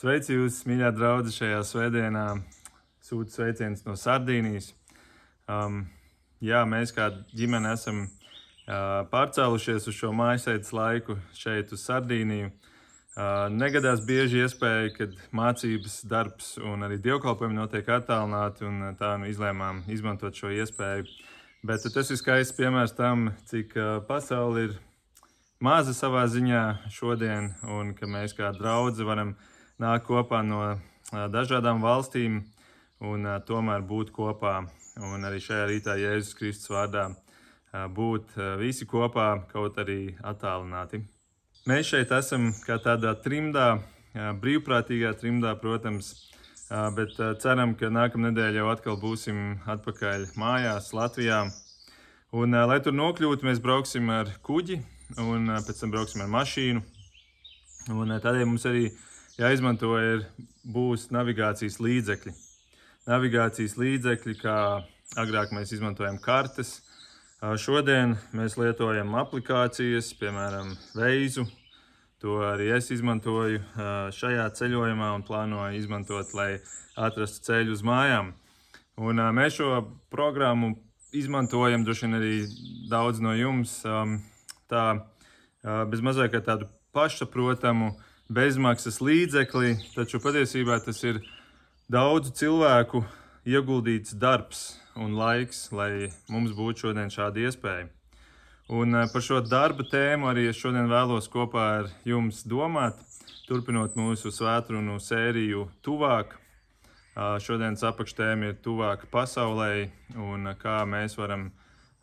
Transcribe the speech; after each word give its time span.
Sveicu 0.00 0.32
jūs, 0.32 0.62
mīļā 0.64 0.94
draudzene, 0.96 1.34
šajā 1.36 1.56
svētdienā. 1.68 2.20
Sūtu 3.04 3.34
sveicienus 3.34 3.82
no 3.84 3.98
Sardīnijas. 4.00 4.70
Um, 5.44 5.82
jā, 6.40 6.62
mēs 6.64 6.94
kā 6.96 7.10
ģimene 7.36 7.74
esam 7.76 7.98
uh, 8.06 9.02
pārcēlušies 9.12 9.90
uz 9.92 9.98
šo 9.98 10.14
mājasēdes 10.16 10.72
laiku 10.72 11.18
šeit 11.36 11.74
uz 11.76 11.84
Sardīniju. 11.84 12.48
Uh, 12.48 13.50
negadās 13.52 14.00
bieži 14.08 14.40
iespēja, 14.46 14.94
kad 14.96 15.20
mācības, 15.36 15.98
darbs 16.08 16.54
un 16.64 16.88
arī 16.88 16.96
dievkalpojumi 17.04 17.60
notiek 17.60 17.92
attālināti, 17.98 18.64
un 18.70 18.96
tā 18.96 19.12
nu 19.20 19.28
izlēmām 19.28 19.84
izmantot 19.92 20.32
šo 20.32 20.54
iespēju. 20.62 21.12
Bet 21.60 21.84
tas 21.92 22.08
ir 22.08 22.22
skaists 22.22 22.56
piemērs 22.56 22.96
tam, 22.96 23.34
cik 23.52 23.76
uh, 23.76 23.92
pasaule 24.08 24.64
ir 24.70 24.76
maza 25.60 25.92
savā 25.92 26.24
ziņā 26.24 26.66
šodien, 26.88 27.52
un 27.68 27.92
ka 27.92 28.08
mēs 28.08 28.38
kā 28.40 28.54
draugi 28.56 29.04
varam 29.04 29.36
nākt 29.80 30.06
kopā 30.06 30.42
no 30.44 30.60
dažādām 31.10 31.80
valstīm 31.82 32.42
un 33.00 33.26
tomēr 33.48 33.84
būt 33.86 34.12
kopā. 34.14 34.60
Un 35.00 35.24
arī 35.24 35.38
šajā 35.40 35.68
rītā 35.70 35.96
Jēzus 35.96 36.36
Kristus 36.36 36.72
vārdā 36.72 37.06
būt 37.94 38.34
visi 38.60 38.86
kopā, 38.88 39.46
kaut 39.52 39.78
arī 39.80 40.16
attālināti. 40.26 41.00
Mēs 41.70 41.92
šeit 41.92 42.12
esam 42.12 42.50
kā 42.66 42.76
tādā 42.82 43.14
trimdā, 43.24 43.78
brīvprātīgā 44.42 45.14
trimdā, 45.20 45.54
protams, 45.60 46.12
bet 46.96 47.16
ceram, 47.42 47.74
ka 47.78 47.92
nākamā 47.92 48.30
nedēļa 48.30 48.62
jau 48.62 48.70
atkal 48.72 48.98
būsim 49.00 49.60
atpakaļ 49.70 50.30
mājās, 50.40 50.92
Latvijā. 50.96 51.44
Un, 52.36 52.54
lai 52.54 52.78
tur 52.82 52.94
nokļūtu, 52.94 53.46
mēs 53.46 53.62
brauksim 53.62 54.10
ar 54.14 54.28
kuģi, 54.46 54.80
un 55.18 55.54
pēc 55.66 55.80
tam 55.82 55.94
brauksim 55.94 56.24
ar 56.26 56.30
mašīnu. 56.30 56.82
Un 57.90 58.18
tādēļ 58.22 58.46
mums 58.46 58.66
arī 58.70 58.90
jāizmanto 59.40 59.96
ir, 59.98 60.26
būs 60.62 61.08
navigācijas 61.14 61.80
līdzekļi. 61.80 62.36
Navigācijas 63.08 63.74
līdzekļi, 63.80 64.36
kā 64.42 64.58
agrāk 65.18 65.56
mēs 65.56 65.72
izmantojam 65.74 66.20
kartes, 66.22 66.78
Šodien 67.40 68.18
mēs 68.36 68.58
lietojam 68.60 69.14
aplikācijas, 69.16 70.10
piemēram, 70.20 70.74
Veizu. 70.92 71.46
To 72.20 72.34
arī 72.44 72.66
es 72.76 72.90
izmantoju 72.92 73.62
šajā 74.12 74.44
ceļojumā 74.58 75.08
un 75.16 75.24
plānoju 75.24 75.78
izmantot, 75.78 76.34
lai 76.36 76.58
atrastu 77.00 77.40
ceļu 77.46 77.72
uz 77.72 77.80
mājām. 77.80 78.34
Un 79.00 79.24
mēs 79.38 79.56
šo 79.56 79.78
programmu 80.12 80.74
izmantojam, 81.16 81.86
droši 81.86 82.04
vien 82.04 82.18
arī 82.18 82.34
daudz 82.92 83.24
no 83.24 83.32
jums, 83.32 83.78
tā 84.68 84.84
bez 85.64 86.04
kā 86.04 86.44
tādu 86.44 86.68
pašsaprotamu 86.92 87.94
bezmaksas 88.30 89.00
līdzekli, 89.02 89.74
taču 89.96 90.20
patiesībā 90.22 90.78
tas 90.84 91.02
ir 91.02 91.18
daudzu 91.90 92.30
cilvēku 92.38 93.02
ieguldīts 93.48 94.14
darbs 94.14 94.78
un 94.94 95.16
laiks, 95.18 95.70
lai 95.74 96.10
mums 96.30 96.54
būtu 96.54 96.86
šodien 96.86 97.10
šāda 97.10 97.48
iespēja. 97.48 97.88
Un 98.70 98.94
eh, 98.94 99.08
par 99.10 99.24
šo 99.26 99.40
darba 99.42 99.82
tēmu 99.90 100.30
arī 100.30 100.46
es 100.50 100.60
šodien 100.60 100.86
vēlos 100.90 101.26
kopā 101.32 101.66
ar 101.80 101.90
jums 102.06 102.44
domāt, 102.46 103.00
turpinot 103.48 103.98
mūsu 103.98 104.30
svētkrunu 104.30 105.00
sēriju 105.02 105.66
tuvāk. 105.82 106.36
Šodienas 107.42 107.82
apakštēma 107.84 108.52
ir 108.52 108.60
tuvāk 108.62 109.08
pasaulē, 109.10 109.90
un 110.14 110.46
kā 110.56 110.78
mēs 110.88 111.18
varam 111.18 111.48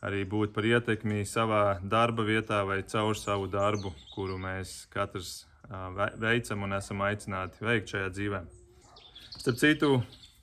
arī 0.03 0.25
būt 0.27 0.51
par 0.53 0.67
ietekmi 0.67 1.23
savā 1.25 1.79
darba 1.81 2.25
vietā 2.27 2.59
vai 2.67 2.81
caur 2.83 3.15
savu 3.17 3.47
darbu, 3.49 3.95
kuru 4.13 4.35
mēs 4.37 4.83
katrs 4.93 5.47
veicam 5.69 6.63
un 6.63 6.75
esam 6.77 7.01
aicināti 7.03 7.65
veikt 7.65 7.93
šajā 7.93 8.11
dzīvē. 8.15 8.41
Starp 9.37 9.59
citu, 9.59 9.91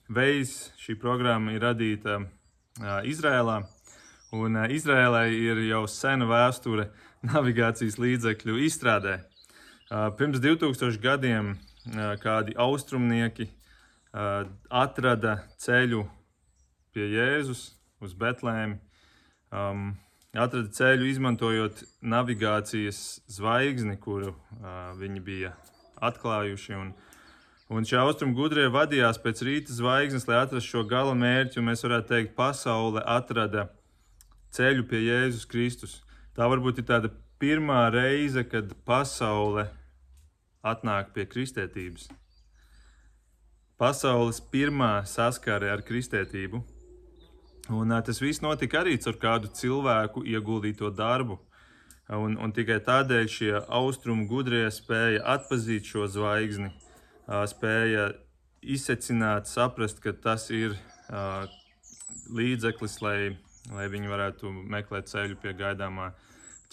Veids 0.05 0.71
šī 0.77 0.93
programma 1.01 1.55
ir 1.55 1.63
radīta 1.65 2.19
Izrēlā, 3.09 3.63
un 4.37 4.59
Izrēlai 4.69 5.31
ir 5.33 5.63
jau 5.65 5.85
sena 5.89 6.27
vēsture 6.29 6.91
navigācijas 7.31 7.97
līdzekļu 7.97 8.59
izstrādē. 8.67 9.17
Pirms 9.89 10.41
2000 10.43 11.01
gadiem 11.01 11.55
kādi 12.21 12.53
austrumnieki 12.57 13.49
atrada 14.69 15.39
ceļu 15.57 16.05
pie 16.93 17.09
Jēzus 17.11 17.67
uz 18.01 18.13
Betlēmi. 18.13 18.77
Um, 19.55 19.93
atrada 20.41 20.71
ceļu 20.75 21.09
izmantojot 21.09 21.83
navigācijas 22.03 23.01
zvaigzni, 23.31 23.97
kuru 24.01 24.33
uh, 24.33 24.93
viņi 24.99 25.23
bija 25.23 25.55
atklājuši. 26.03 26.79
Un, 26.79 26.95
Un 27.65 27.81
šie 27.81 27.95
austrumu 27.97 28.35
gudrie 28.37 28.67
vadījās 28.69 29.17
pēc 29.17 29.39
rīta 29.41 29.73
zvaigznes, 29.73 30.27
lai 30.29 30.35
atrastu 30.37 30.75
šo 30.75 30.83
gala 30.85 31.15
mērķi, 31.17 31.57
un 31.57 31.65
mēs 31.71 31.81
varētu 31.81 32.11
teikt, 32.11 32.35
pasaule 32.37 33.01
atrada 33.01 33.63
ceļu 34.53 34.85
pie 34.85 34.99
Jēzus 35.01 35.47
Kristus. 35.49 35.95
Tā 36.37 36.45
varbūt 36.51 36.83
ir 36.83 36.85
tāda 36.91 37.09
pirmā 37.41 37.87
reize, 37.89 38.43
kad 38.45 38.69
pasaule 38.85 39.65
atnāk 40.61 41.09
pie 41.17 41.25
kristietības. 41.25 42.05
Pasaules 43.81 44.37
pirmā 44.53 45.01
saskare 45.09 45.73
ar 45.73 45.81
kristietību. 45.83 46.61
Un, 47.73 47.89
tas 48.05 48.21
viss 48.21 48.43
notika 48.45 48.83
arī 48.83 48.93
ar 49.09 49.15
kādu 49.17 49.49
cilvēku 49.49 50.21
ieguldīto 50.29 50.91
darbu. 50.93 51.39
Un, 52.13 52.35
un 52.37 52.51
tikai 52.53 52.77
tādēļ 52.85 53.29
šie 53.33 53.53
austrumu 53.73 54.27
gudrie 54.29 54.67
spēja 54.69 55.23
atpazīt 55.33 55.87
šo 55.89 56.05
zvaigzni 56.05 56.69
spēja 57.25 58.11
izsecināt, 58.61 59.49
saprast, 59.49 60.01
ka 60.03 60.13
tas 60.13 60.49
ir 60.53 60.75
līdzeklis, 62.29 62.99
lai, 63.01 63.17
lai 63.73 63.87
viņi 63.89 64.11
varētu 64.13 64.51
meklēt 64.53 65.09
ceļu 65.09 65.39
pie 65.41 65.55
gaidāmā 65.57 66.11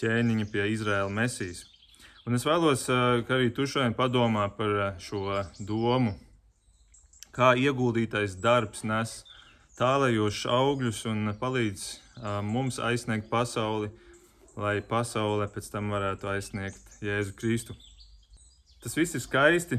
ķēniņa, 0.00 0.48
pie 0.52 0.68
Izraēla 0.74 1.12
mesijas. 1.12 1.64
Un 2.28 2.36
es 2.36 2.44
vēlos, 2.46 2.84
ka 2.86 3.36
arī 3.38 3.48
tu 3.54 3.64
šodien 3.66 3.96
padomā 3.98 4.46
par 4.56 4.98
šo 5.02 5.40
domu, 5.58 6.14
kā 7.32 7.54
ieguldītais 7.56 8.36
darbs 8.36 8.84
nes 8.84 9.22
tālējošus 9.78 10.46
augļus 10.52 11.04
un 11.10 11.32
palīdz 11.40 11.86
mums 12.44 12.78
aizsniegt 12.82 13.30
pasauli, 13.30 13.88
lai 14.56 14.80
pasaule 14.84 15.48
pēc 15.48 15.70
tam 15.72 15.92
varētu 15.94 16.28
aizsniegt 16.34 16.98
Jēzu 17.02 17.32
Kristu. 17.38 17.76
Tas 18.82 18.96
viss 18.98 19.16
ir 19.16 19.22
skaisti, 19.24 19.78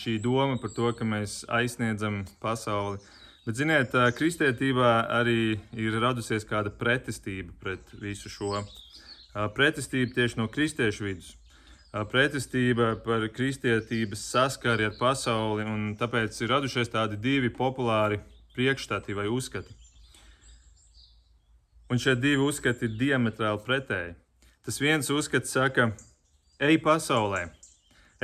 šī 0.00 0.16
doma 0.24 0.56
par 0.58 0.72
to, 0.74 0.90
ka 0.96 1.06
mēs 1.06 1.44
aizsniedzam 1.52 2.24
pasauli. 2.42 2.98
Bet, 3.44 3.58
ziniet, 3.60 3.92
kristietībā 4.16 5.04
arī 5.12 5.60
ir 5.76 5.98
radusies 6.00 6.46
kāda 6.48 6.72
pretestība 6.72 7.52
pret 7.60 7.94
visu 8.00 8.32
šo. 8.32 8.62
Pretestība 9.54 10.16
tieši 10.16 10.40
no 10.40 10.48
kristiešu 10.48 11.04
vidus. 11.04 11.34
Pretestība 12.10 12.94
par 13.04 13.28
kristietības 13.30 14.22
saskari 14.32 14.88
ar 14.88 14.96
pasauli, 14.98 15.66
un 15.68 15.92
tāpēc 16.00 16.40
ir 16.40 16.50
radušies 16.56 16.90
tādi 16.90 17.20
divi 17.20 17.52
populāri 17.54 18.18
priekšstati 18.54 19.14
vai 19.14 19.26
uzskati. 19.28 19.74
Un 21.90 22.00
šie 22.00 22.14
divi 22.16 22.40
uzskati 22.42 22.88
ir 22.88 22.96
diametrāli 22.98 23.60
pretēji. 23.66 24.14
Tas 24.64 24.80
viens 24.80 25.10
uzskats 25.12 25.52
saka, 25.52 25.90
ej 26.56 26.78
pasaulē, 26.82 27.50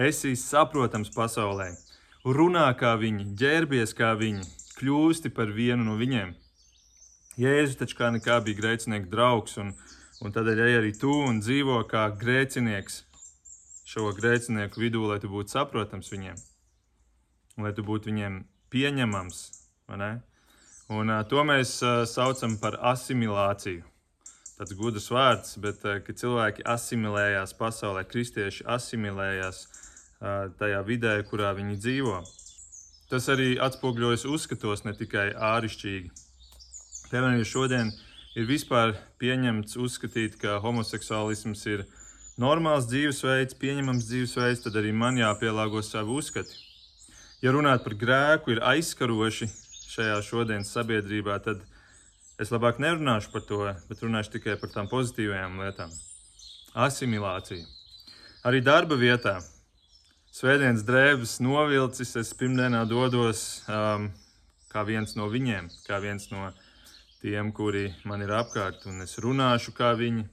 esi 0.00 0.32
saprotams 0.40 1.12
pasaulē, 1.12 1.68
runā 2.24 2.64
kā 2.80 2.94
viņi, 3.00 3.26
ģērbies 3.36 3.92
kā 3.98 4.14
viņi, 4.16 4.46
kļūsti 4.78 5.34
par 5.36 5.52
vienu 5.52 5.84
no 5.84 5.98
viņiem. 6.00 6.32
Jēzus 7.40 7.76
taču 7.80 7.98
kā 8.00 8.08
nekā 8.14 8.40
bija 8.46 8.58
grēcinieku 8.62 9.12
draugs, 9.12 9.58
un, 9.60 9.74
un 10.24 10.32
tādēļ 10.32 10.64
ej 10.64 10.78
arī 10.80 10.96
tu 10.96 11.12
un 11.12 11.44
dzīvo 11.44 11.82
kā 11.90 12.08
grēcinieks 12.16 13.02
šo 13.90 14.10
grēcinieku 14.16 14.80
vidū, 14.80 15.04
lai 15.10 15.20
tu 15.20 15.28
būtu 15.28 15.52
saprotams 15.52 16.10
viņiem, 16.12 16.36
lai 17.60 17.72
tu 17.76 17.84
būtu 17.84 18.12
viņiem 18.12 18.44
pieņemams. 18.72 19.59
Un, 19.90 21.12
to 21.30 21.44
mēs 21.46 21.76
saucam 22.10 22.56
par 22.62 22.78
asimilāciju. 22.92 23.82
Tas 24.60 24.74
gudrs 24.76 25.08
vārds, 25.08 25.54
bet 25.62 25.80
kad 25.82 26.18
cilvēki 26.20 26.66
asimilējās 26.68 27.54
pasaulē, 27.56 28.04
kristieši 28.04 28.66
asimilējās 28.68 29.62
tajā 30.60 30.82
vidē, 30.84 31.14
kurā 31.30 31.54
viņi 31.56 31.78
dzīvo. 31.80 32.18
Tas 33.10 33.26
arī 33.32 33.54
atspoguļojas 33.58 34.26
uzskatos 34.28 34.84
ne 34.84 34.92
tikai 34.94 35.30
ārišķīgi. 35.34 36.10
Piemēram, 37.10 37.40
šodien 37.42 37.88
ir 38.38 38.46
vispār 38.46 38.92
pieņemts 39.18 39.78
uzskatīt, 39.80 40.36
ka 40.38 40.60
homoseksuālisms 40.62 41.64
ir 41.72 41.86
normāls 42.38 42.86
dzīvesveids, 42.90 43.56
pieņemams 43.58 44.06
dzīvesveids, 44.06 44.62
tad 44.66 44.78
arī 44.78 44.92
man 44.94 45.18
jāpielāgo 45.18 45.82
savu 45.82 46.20
uzskatu. 46.20 46.54
Ja 47.42 47.56
runāt 47.56 47.82
par 47.82 47.96
grēku 47.96 48.54
ir 48.54 48.62
aizskaroši 48.62 49.48
šajā 49.90 50.20
šodienas 50.22 50.70
sabiedrībā, 50.70 51.40
tad 51.42 51.62
es 52.40 52.52
labāk 52.54 52.78
nerunāšu 52.82 53.32
par 53.32 53.42
to, 53.48 53.60
bet 53.88 54.02
runāšu 54.04 54.36
tikai 54.36 54.56
par 54.60 54.70
tām 54.72 54.88
pozitīvajām 54.90 55.58
lietām. 55.64 55.92
Asimilācija. 56.78 57.66
Arī 58.46 58.62
darba 58.62 58.96
vietā 58.96 59.40
svētdienas 60.32 60.84
drēbes 60.86 61.38
novilcis, 61.42 62.14
es 62.16 62.30
pirmdienā 62.38 62.84
dodos 62.88 63.64
um, 63.66 64.06
kā 64.70 64.84
viens 64.86 65.16
no 65.18 65.26
viņiem, 65.32 65.66
kā 65.88 65.98
viens 66.02 66.30
no 66.30 66.52
tiem, 67.20 67.50
kuri 67.52 67.90
man 68.06 68.22
ir 68.22 68.30
apkārt, 68.38 68.86
un 68.86 69.02
es 69.02 69.18
runāšu 69.20 69.74
kā 69.76 69.92
viņi. 69.98 70.28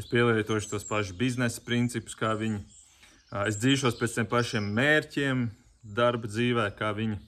Es 0.00 0.06
pielietošu 0.08 0.70
tos 0.70 0.86
pašus 0.88 1.18
biznesa 1.18 1.60
principus 1.66 2.14
kā 2.16 2.32
viņi. 2.38 2.62
Uh, 2.62 3.42
es 3.50 3.58
dzīvošu 3.60 3.98
pēc 3.98 4.14
tiem 4.14 4.30
pašiem 4.30 4.70
mērķiem, 4.78 5.44
darba 5.82 6.30
dzīvē, 6.30 6.70
kā 6.78 6.94
viņi 6.96 7.18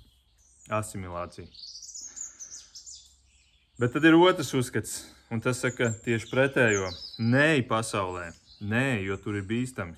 asimilācija. 0.70 1.46
Bet 3.80 3.92
tad 3.92 4.04
ir 4.06 4.14
otrs 4.14 4.52
uzskats, 4.54 5.00
un 5.34 5.40
tas 5.42 5.58
saka 5.58 5.90
tieši 6.04 6.28
pretējo. 6.30 6.88
Nē, 7.18 7.64
pasaulē, 7.68 8.28
nē, 8.62 9.02
jo 9.02 9.18
tur 9.18 9.40
ir 9.40 9.48
bīstami. 9.48 9.96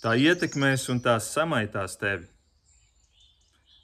Tā 0.00 0.14
ietekmēs 0.16 0.88
un 0.92 1.02
tās 1.04 1.28
samaitās 1.34 1.98
tevi. 2.00 2.24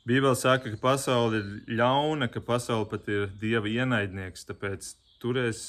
Bībele 0.09 0.35
saka, 0.35 0.73
ka 0.73 0.81
pasaule 0.83 1.39
ir 1.39 1.77
ļauna, 1.79 2.27
ka 2.33 2.41
pasaule 2.43 2.89
pat 2.91 3.07
ir 3.13 3.29
dieva 3.39 3.71
ienaidnieks, 3.71 4.49
tāpēc 4.49 4.89
turies 5.23 5.61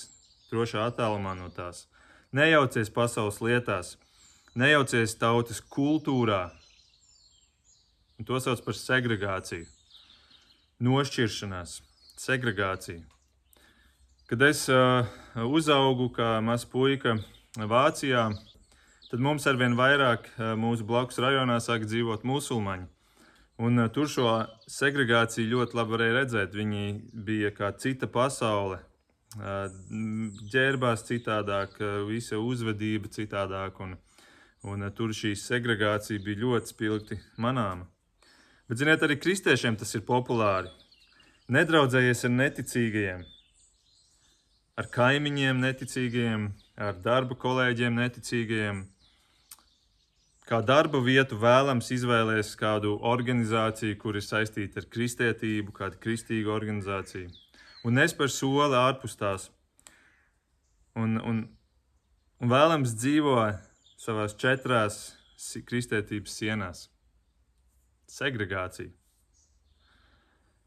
drošā 0.50 0.88
attālumā 0.88 1.36
no 1.38 1.52
tās. 1.54 1.86
Nejaucies 2.34 2.90
pasaules 2.90 3.38
lietās, 3.46 3.94
nejaucies 4.58 5.14
tautas 5.22 5.62
kultūrā. 5.62 6.48
Un 8.18 8.26
to 8.26 8.40
sauc 8.42 8.64
par 8.66 8.78
segregāciju, 8.80 9.68
nošķiršanās, 10.84 11.78
segregāciju. 12.20 13.04
Kad 14.28 14.42
es 14.48 14.66
uh, 14.72 15.06
uzaugu 15.46 16.10
kā 16.16 16.40
mazs 16.44 16.66
puika 16.70 17.18
Vācijā, 17.54 18.26
tad 19.12 19.24
mums 19.24 19.46
arvien 19.48 19.78
vairāk 19.80 20.28
uh, 20.32 20.54
mūsu 20.60 20.88
blakus 20.88 21.22
rajonā 21.24 21.60
sāk 21.64 21.86
dzīvot 21.88 22.26
musulmaņi. 22.28 22.88
Un, 23.64 23.78
uh, 23.78 23.92
tur 23.94 24.10
šo 24.12 24.32
segregāciju 24.72 25.52
ļoti 25.54 25.80
labi 25.80 25.96
varēja 25.96 26.18
redzēt. 26.18 26.58
Viņi 26.58 26.88
bija 27.14 27.54
kā 27.56 27.72
cita 27.78 28.10
pasaule. 28.10 28.82
Ģērbās 30.54 31.08
citādāk, 31.08 31.80
visa 32.06 32.38
uzvedība 32.38 33.10
citādāk. 33.10 33.80
Un, 33.82 33.96
un, 34.70 34.86
tur 34.94 35.10
šī 35.10 35.32
segregācija 35.42 36.22
bija 36.22 36.44
ļoti 36.44 36.70
spilgti 36.70 37.18
manāma. 37.42 37.88
Bet, 38.74 38.80
ziniet, 38.82 39.04
arī 39.06 39.20
kristiešiem 39.22 39.76
tas 39.78 39.92
ir 39.94 40.02
populāri. 40.02 40.72
Nedraudzējies 41.54 42.24
ar 42.26 42.32
neticīgajiem, 42.34 43.20
ar 44.82 44.88
kaimiņiem 44.96 45.60
neticīgajiem, 45.62 46.48
ar 46.82 46.96
darba 47.04 47.36
kolēģiem 47.38 48.00
neticīgajiem 48.02 48.80
kā 50.50 50.64
darba 50.66 51.04
vietu 51.06 51.38
vēlams 51.38 51.92
izvēlēties 51.94 52.56
kādu 52.58 52.96
organizāciju, 53.12 54.00
kur 54.02 54.18
ir 54.18 54.26
saistīta 54.26 54.82
ar 54.82 54.88
kristietību, 54.96 55.76
kāda 55.78 56.02
kristīga 56.02 56.50
organizācija. 56.56 57.30
Un 57.86 58.02
es 58.02 58.18
par 58.18 58.34
soli 58.34 58.80
ārpus 58.80 59.14
tās. 59.22 59.52
Un, 60.98 61.22
un, 61.22 61.46
un 62.42 62.58
vēlams 62.58 62.98
dzīvo 62.98 63.38
savās 64.02 64.34
četrās 64.34 65.00
kristietības 65.70 66.42
sienās. 66.42 66.88
Segregācija. 68.10 68.92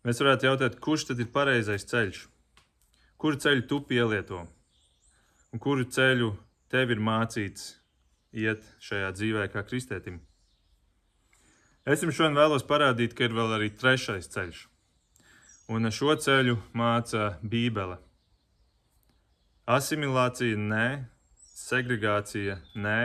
Mēs 0.06 0.20
varētu 0.22 0.46
jautāt, 0.46 0.78
kurš 0.82 1.08
tad 1.08 1.20
ir 1.22 1.32
pareizais 1.34 1.86
ceļš? 1.90 2.20
Kuru 3.18 3.40
ceļu 3.42 3.66
tu 3.66 3.80
pielieto? 3.88 4.44
Un 5.50 5.62
kuru 5.62 5.86
ceļu 5.88 6.30
tev 6.70 6.92
ir 6.94 7.02
mācīts 7.02 7.72
iet 8.36 8.64
šajā 8.82 9.10
dzīvē 9.16 9.48
kā 9.50 9.64
kristētim. 9.66 10.20
Es 11.86 12.02
jums 12.02 12.16
šodien 12.18 12.38
vēlos 12.38 12.66
parādīt, 12.66 13.14
ka 13.14 13.26
ir 13.26 13.34
vēl 13.34 13.56
arī 13.56 13.70
trešais 13.74 14.28
ceļš. 14.34 14.64
Un 15.70 15.90
šo 15.90 16.14
ceļu 16.22 16.58
māca 16.78 17.36
Bībele. 17.42 17.98
Asimilācija 19.66 20.58
nē, 20.58 20.86
segregācija 21.58 22.60
nē, 22.78 23.00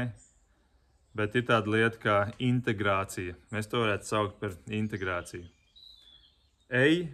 bet 1.18 1.36
ir 1.36 1.46
tāda 1.48 1.72
lieta 1.72 2.00
kā 2.02 2.18
integrācija. 2.40 3.36
Mēs 3.52 3.70
to 3.72 3.84
varētu 3.84 4.08
saukt 4.08 4.40
par 4.42 4.56
integrāciju. 4.68 5.48
Ej 6.72 7.08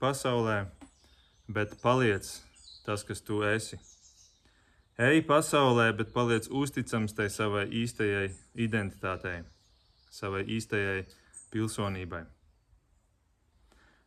pasaulē, 0.00 0.66
bet 1.48 1.76
paliec 1.82 2.28
tas, 2.86 3.04
kas 3.04 3.24
tu 3.24 3.42
esi. 3.46 3.78
Ej 4.98 5.22
pasaulē, 5.28 5.92
bet 5.96 6.12
paliec 6.12 6.48
uzticams 6.50 7.14
tai 7.16 7.28
savai 7.30 7.68
īstajai 7.82 8.32
identitātei, 8.58 9.44
savai 10.10 10.42
īstajai 10.58 11.06
pilsonībai. 11.52 12.24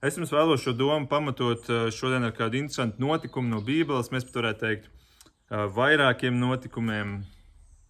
Es 0.01 0.15
jums 0.17 0.31
vēlos 0.33 0.63
šo 0.65 0.71
domu 0.73 1.05
pamatot 1.05 1.67
eh, 1.69 1.83
šodien 1.94 2.25
ar 2.25 2.33
kādu 2.33 2.57
interesantu 2.57 3.03
notikumu 3.03 3.51
no 3.51 3.59
Bībeles. 3.61 4.09
Mēs 4.09 4.25
pat 4.25 4.39
varētu 4.39 4.63
teikt, 4.63 4.87
eh, 4.89 5.67
vairākiem 5.75 6.39
notikumiem. 6.41 7.19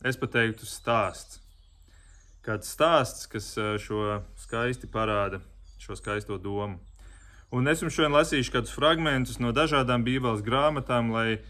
Es 0.01 0.18
pat 0.18 0.31
teiktu, 0.33 0.65
stāsts. 0.65 1.38
Kāds 2.42 2.71
stāsts, 2.74 3.27
kas 3.30 3.53
šo 3.83 4.21
skaisti 4.42 4.89
parāda, 4.89 5.38
šo 5.77 5.94
skaisto 6.00 6.39
domu. 6.42 6.80
Un 7.53 7.68
es 7.68 7.83
jums 7.83 7.94
šodien 7.94 8.15
lasīšu 8.15 8.53
kādus 8.53 8.74
fragmentus 8.74 9.38
no 9.44 9.51
dažādām 9.53 10.06
Bībeles 10.07 10.42
grāmatām, 10.45 11.12
lai 11.13 11.42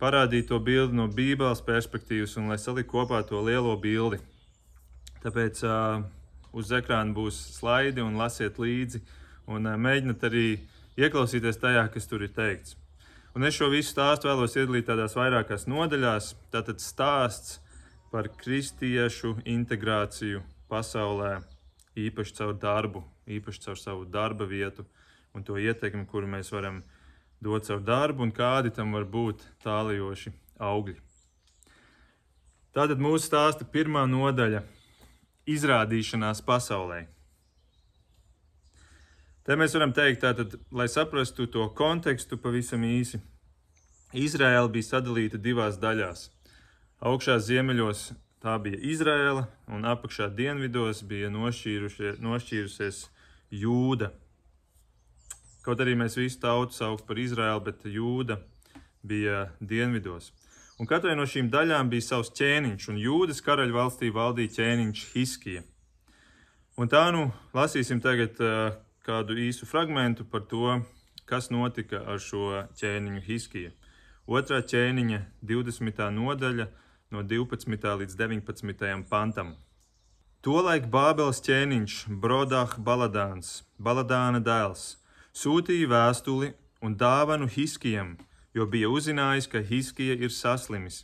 parādīt 0.00 0.48
to 0.48 0.60
bildi 0.62 0.96
no 0.96 1.08
Bībeles 1.12 1.60
perspektīvas 1.66 2.38
un 2.40 2.48
lai 2.48 2.58
saliktu 2.62 2.94
kopā 2.94 3.20
to 3.28 3.40
lielo 3.44 3.74
bildi. 3.76 4.20
Tāpēc 5.20 5.60
uh, 5.66 6.04
uz 6.56 6.70
ekrāna 6.72 7.12
būs 7.12 7.36
slaidi 7.58 8.00
un 8.00 8.16
lasiet 8.16 8.56
līdzi 8.62 9.02
un 9.50 9.68
uh, 9.68 9.76
mēģiniet 9.76 10.24
arī 10.30 10.46
ieklausīties 10.96 11.60
tajā, 11.60 11.82
kas 11.92 12.08
tur 12.08 12.24
ir 12.24 12.32
teikts. 12.32 12.78
Un 13.36 13.44
es 13.44 13.58
šo 13.58 13.68
visu 13.74 13.92
stāstu 13.92 14.30
vēlos 14.30 14.56
iedalīt 14.56 14.88
tādās 14.88 15.18
vairākās 15.18 15.68
nodaļās. 15.70 16.32
Tātad 16.54 16.80
stāsts 16.80 17.58
par 18.10 18.28
kristiešu 18.40 19.36
integrāciju 19.46 20.42
pasaulē, 20.70 21.40
īpaši 21.98 22.34
caur 22.40 22.56
darbu, 22.58 23.04
īpaši 23.30 23.62
caur 23.66 23.78
savu 23.78 24.04
darba 24.04 24.46
vietu 24.50 24.86
un 25.34 25.44
to 25.46 25.58
ietekmi, 25.58 26.06
kuru 26.10 26.26
mēs 26.26 26.50
varam 26.52 26.82
dot 27.42 27.66
savu 27.66 27.84
darbu 27.86 28.26
un 28.26 28.34
kādi 28.34 28.74
tam 28.74 28.92
var 28.96 29.06
būt 29.06 29.46
tālajoši 29.64 30.32
augļi. 30.58 30.98
Tātad 32.74 33.00
mūsu 33.02 33.26
stāsta 33.26 33.66
pirmā 33.66 34.04
nodaļa- 34.06 34.62
izrādīšanās 35.54 36.42
pasaulē. 36.46 37.06
Te 39.42 39.56
mēs 39.56 39.74
varam 39.74 39.92
teikt, 39.92 40.20
tātad, 40.22 40.58
lai 40.70 40.86
saprastu 40.86 41.46
to 41.46 41.68
kontekstu 41.74 42.36
pavisam 42.38 42.82
īsi. 42.82 43.18
Izraēla 44.14 44.68
bija 44.70 44.86
sadalīta 44.86 45.38
divās 45.38 45.78
daļās. 45.78 46.28
Augšā 47.00 47.38
ziemeļos 47.40 48.10
tā 48.44 48.58
bija 48.60 48.76
Izraēla, 48.92 49.46
un 49.72 49.86
apakšā 49.88 50.26
dienvidos 50.36 51.00
bija 51.08 51.30
nošķīrusies 51.32 52.98
Jūda. 53.50 54.10
Kaut 55.64 55.80
arī 55.80 55.94
mēs 55.96 56.18
visu 56.20 56.36
tautu 56.42 56.76
sauc 56.76 57.00
par 57.08 57.16
Izraēlu, 57.20 57.62
bet 57.64 57.86
jūda 57.88 58.36
bija 59.04 59.46
dienvidos. 59.60 60.30
Un 60.80 60.88
katrai 60.88 61.12
no 61.16 61.24
šīm 61.28 61.50
daļām 61.52 61.88
bija 61.92 62.06
savs 62.06 62.32
ķēniņš, 62.36 62.86
un 62.92 63.00
jūdas 63.00 63.40
karaļa 63.44 63.76
valstī 63.76 64.08
valdīja 64.12 64.54
ķēniņš 64.58 65.02
Hiskija. 65.14 65.64
Un 66.80 66.88
tā 66.88 67.06
nu 67.12 67.26
lasīsim 67.56 68.00
tagad 68.00 68.40
uh, 68.44 68.76
kādu 69.04 69.36
īsu 69.40 69.68
fragmentu 69.68 70.24
par 70.24 70.44
to, 70.48 70.78
kas 71.28 71.48
notika 71.52 72.00
ar 72.08 72.20
šo 72.20 72.64
ķēniņu 72.80 73.24
Hiskiju. 73.24 73.72
Otrā 74.30 74.62
ķēniņa 74.64 75.20
20. 75.44 76.06
nodaļa 76.16 76.70
no 77.10 77.22
12. 77.22 77.96
līdz 78.00 78.14
19. 78.16 79.04
pantam. 79.10 79.56
Tolaik 80.46 80.86
Bābeles 80.94 81.42
ķēniņš 81.42 81.94
Brodāh 82.22 82.76
Baladāns, 82.78 83.64
Baladāna 83.82 84.38
dēls, 84.40 84.94
sūtīja 85.34 85.90
vēstuli 85.90 86.52
un 86.80 86.94
dāvanu 86.96 87.50
Hiskijam, 87.50 88.14
jo 88.54 88.66
bija 88.66 88.88
uzzinājis, 88.88 89.50
ka 89.50 89.58
Hiskija 89.58 90.14
ir 90.22 90.30
saslimis. 90.30 91.02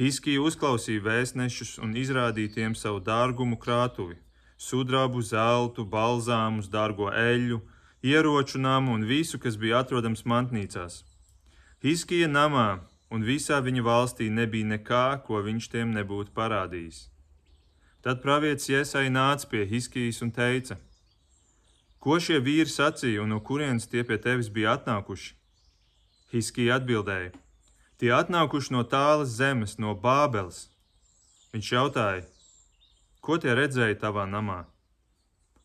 Hiskija 0.00 0.40
uzklausīja 0.40 1.04
vēstnešus 1.04 1.76
un 1.84 1.92
izrādīja 2.00 2.54
tiem 2.56 2.74
savu 2.74 3.02
dārgumu 3.04 3.60
krātuvi, 3.60 4.16
sudrabu, 4.56 5.20
zeltu, 5.20 5.84
balzāmus, 5.84 6.72
dārgo 6.72 7.12
eļļu, 7.12 7.60
ieroču 8.02 8.58
namu 8.58 8.96
un 8.96 9.04
visu, 9.04 9.38
kas 9.38 9.60
bija 9.60 9.84
atrodams 9.84 10.24
mantnīcās. 10.24 11.02
Hiskija 11.84 12.28
namā 12.28 12.80
un 13.10 13.24
visā 13.26 13.58
viņa 13.62 13.82
valstī 13.84 14.30
nebija 14.30 14.68
nekā, 14.74 15.06
ko 15.26 15.42
viņš 15.42 15.68
tiem 15.72 15.94
nebūtu 15.96 16.34
parādījis. 16.36 17.08
Tad 18.00 18.22
pravietis 18.22 18.70
Iesai 18.70 19.10
nāca 19.12 19.48
pie 19.50 19.66
Hiskijas 19.68 20.22
un 20.24 20.30
teica: 20.32 20.78
Ko 22.00 22.16
šie 22.16 22.38
vīri 22.40 22.70
sacīja 22.70 23.20
un 23.22 23.34
no 23.34 23.40
kurienes 23.44 23.90
tie 23.90 24.06
pie 24.08 24.16
tevis 24.16 24.48
bija 24.48 24.78
atnākuši? 24.78 25.34
Hiskija 26.32 26.78
atbildēja: 26.80 27.34
Tie 28.00 28.12
atnākuši 28.16 28.72
no 28.72 28.86
tālas 28.88 29.34
zemes, 29.36 29.76
no 29.76 29.92
Bābeles. 29.92 30.68
Viņš 31.52 31.72
jautāja: 31.74 32.24
ko 33.20 33.36
tie 33.36 33.52
redzēja 33.58 33.98
tavā 34.06 34.24
namā? 34.24 34.62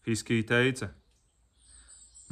Hiskija 0.04 0.44
teica: 0.50 0.92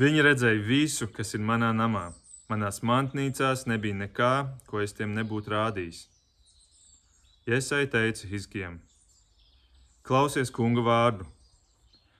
Viņi 0.01 0.25
redzēja 0.25 0.65
visu, 0.67 1.07
kas 1.07 1.33
ir 1.37 1.45
manā 1.45 1.71
namā. 1.71 2.09
Manās 2.51 2.81
mantnīcās 2.83 3.63
nebija 3.71 3.95
nekā, 4.01 4.33
ko 4.67 4.81
es 4.83 4.91
tiem 4.97 5.13
nebūtu 5.15 5.53
rādījis. 5.53 6.01
Iesai 7.47 7.85
teica 7.91 8.27
Hiskijam: 8.27 8.81
Klausies 10.03 10.51
kunga 10.51 10.83
vārdu! 10.83 11.29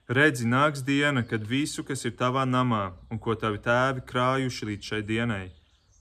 Redzi, 0.08 0.44
nāks 0.44 0.82
diena, 0.84 1.22
kad 1.24 1.44
visu, 1.48 1.84
kas 1.84 2.04
ir 2.04 2.12
tavā 2.16 2.42
namā 2.44 2.90
un 3.08 3.20
ko 3.20 3.32
tavi 3.40 3.60
tēvi 3.64 4.04
krājuši 4.04 4.68
līdz 4.68 4.90
šai 4.90 5.00
dienai, 5.08 5.46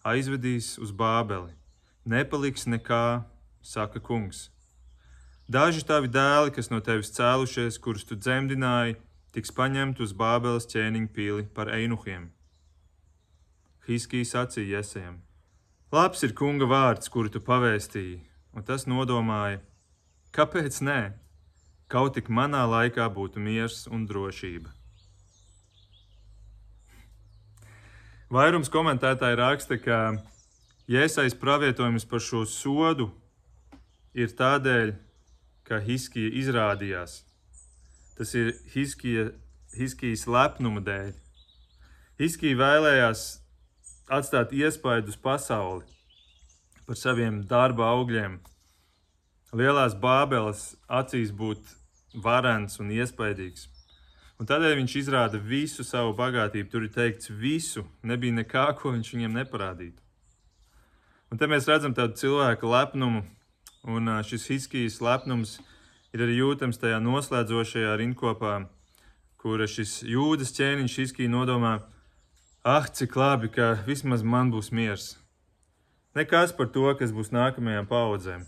aizvedīs 0.03 0.73
uz 0.83 0.91
Bābeli. 0.91 1.53
Nepaliks 2.03 2.67
nekā, 2.67 3.23
saka 3.63 4.03
kungs. 4.03 4.49
Daži 5.47 5.83
tavi 5.87 6.11
dēli, 6.11 6.51
kas 6.55 6.67
no 6.71 6.79
tevis 6.83 7.11
cēlušies, 7.15 7.79
kurus 7.79 8.03
tu 8.07 8.15
dzemdināji, 8.19 8.99
tiks 9.35 9.55
paņemti 9.55 10.03
uz 10.03 10.11
Bābeles 10.15 10.67
ķēniņa 10.71 11.11
pili 11.15 11.47
par 11.55 11.71
einuhiem. 11.71 12.27
Hiskijs 13.87 14.31
sacīja 14.31 14.79
Iesajam: 14.79 15.17
Labs 15.91 16.23
ir 16.23 16.31
kunga 16.33 16.65
vārds, 16.65 17.09
kuru 17.11 17.29
tu 17.29 17.41
pavēstīji, 17.43 18.21
un 18.55 18.63
tas 18.63 18.87
nodomāja, 18.87 19.59
kāpēc 20.31 20.79
nē? 20.87 21.01
Kaut 21.91 22.15
tik 22.15 22.31
manā 22.33 22.63
laikā 22.65 23.05
būtu 23.13 23.43
miers 23.43 23.83
un 23.91 24.07
drošība. 24.09 24.71
Vairums 28.33 28.71
komentētāji 28.73 29.37
raksta, 29.37 29.77
ka 29.77 29.97
Jēzus 30.89 31.35
pravietojums 31.37 32.07
par 32.09 32.23
šo 32.23 32.47
sodu 32.49 33.11
ir 34.17 34.33
tādēļ, 34.33 34.95
ka 35.67 35.77
Hiskija 35.83 36.31
izrādījās. 36.41 37.19
Tas 38.17 38.33
ir 38.33 38.55
Hiskija, 38.73 39.29
Hiskijas 39.77 40.25
lepnuma 40.25 40.81
dēļ. 40.81 41.13
Hiskija 42.17 42.57
vēlējās 42.57 43.42
atstāt 44.17 44.53
iespaidu 44.55 45.13
uz 45.13 45.17
pasauli 45.17 45.85
par 46.87 46.99
saviem 46.99 47.41
darba 47.47 47.87
augļiem. 47.93 48.39
Lielās 49.53 49.93
bābeles 49.93 50.73
acīs 50.89 51.31
būt 51.31 51.75
varants 52.25 52.79
un 52.81 52.91
iespaidīgs. 52.93 53.69
Un 54.41 54.49
tādēļ 54.49 54.75
viņš 54.81 54.95
izrāda 54.99 55.39
visu 55.39 55.85
savu 55.85 56.15
bagātību. 56.17 56.69
Tur 56.71 56.87
ir 56.87 56.93
teikts, 56.93 57.29
visu, 57.29 57.85
nebija 58.03 58.41
nekā, 58.41 58.65
ko 58.79 58.91
viņš 58.95 59.13
viņiem 59.13 59.37
neparādītu. 59.39 59.99
Un 61.31 61.39
te 61.41 61.47
mēs 61.49 61.69
redzam 61.69 61.93
tādu 61.97 62.17
cilvēku 62.19 62.69
lepnumu, 62.69 63.23
un 63.89 64.09
šis 64.27 64.49
Hiskijas 64.51 64.99
lepnums 65.01 65.55
ir 66.13 66.25
arī 66.25 66.35
jūtams 66.41 66.77
tajā 66.81 66.99
noslēdzošajā 67.01 67.95
rindkopā, 68.01 68.57
kura 69.41 69.65
šis 69.69 70.01
jūdas 70.05 70.53
ķēniņš 70.57 70.97
Hiskija 71.01 71.31
nodomā, 71.31 71.77
ah, 72.63 72.87
cik 72.87 73.15
labi, 73.15 73.51
ka 73.51 73.73
vismaz 73.87 74.23
man 74.23 74.51
būs 74.51 74.71
miers. 74.71 75.13
Nekas 76.15 76.51
par 76.55 76.69
to, 76.71 76.87
kas 76.95 77.11
būs 77.11 77.33
nākamajām 77.33 77.89
paudzēm. 77.89 78.47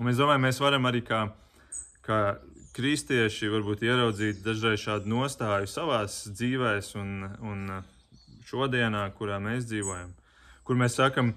Un 0.00 0.10
es 0.10 0.18
domāju, 0.18 0.42
mēs 0.42 0.60
varam 0.62 0.86
arī 0.90 1.04
kā 1.06 1.26
kā 2.04 2.36
kristieši 2.76 3.48
varbūt 3.52 3.84
ieraudzīt 3.86 4.42
dažreiz 4.44 4.82
šādu 4.82 5.08
nostāju 5.08 5.68
savā 5.70 6.02
dzīvē 6.08 6.74
un, 7.00 7.12
un 7.40 7.62
šodienā, 8.44 9.06
kurā 9.16 9.38
mēs 9.40 9.68
dzīvojam, 9.70 10.12
kur 10.66 10.80
mēs 10.80 10.98
sakam, 11.00 11.32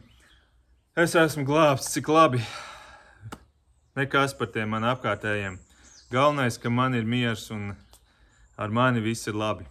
es 0.98 1.16
esmu 1.16 1.46
glābts, 1.48 1.92
cik 1.94 2.10
labi. 2.12 2.44
Nekas 3.98 4.36
par 4.38 4.52
tiem 4.54 4.76
man 4.76 4.86
apkārtējiem. 4.86 5.58
Galvenais, 6.12 6.60
ka 6.62 6.70
man 6.70 6.96
ir 6.96 7.08
miers 7.08 7.48
un 7.52 7.72
ar 8.58 8.74
mani 8.74 9.02
viss 9.04 9.28
ir 9.28 9.38
labi. 9.38 9.66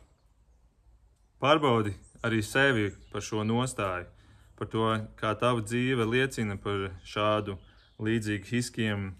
Pārbaudi 1.42 1.92
arī 2.24 2.42
sevi 2.42 2.90
par 3.12 3.24
šo 3.24 3.42
nostāju, 3.44 4.06
par 4.56 4.68
to, 4.72 4.86
kā 5.20 5.34
tava 5.36 5.60
dzīve 5.60 6.06
liecina 6.08 6.56
par 6.56 6.88
šādu 7.04 7.58
līdzīgu 8.00 8.48
hiskiem 8.48 9.10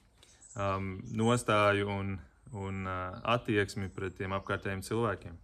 um, 0.56 0.86
nostāju 1.12 1.90
un, 1.92 2.14
un 2.56 2.86
uh, 2.88 3.18
attieksmi 3.36 3.90
pret 3.92 4.16
tiem 4.16 4.32
apkārtējiem 4.36 4.84
cilvēkiem. 4.86 5.36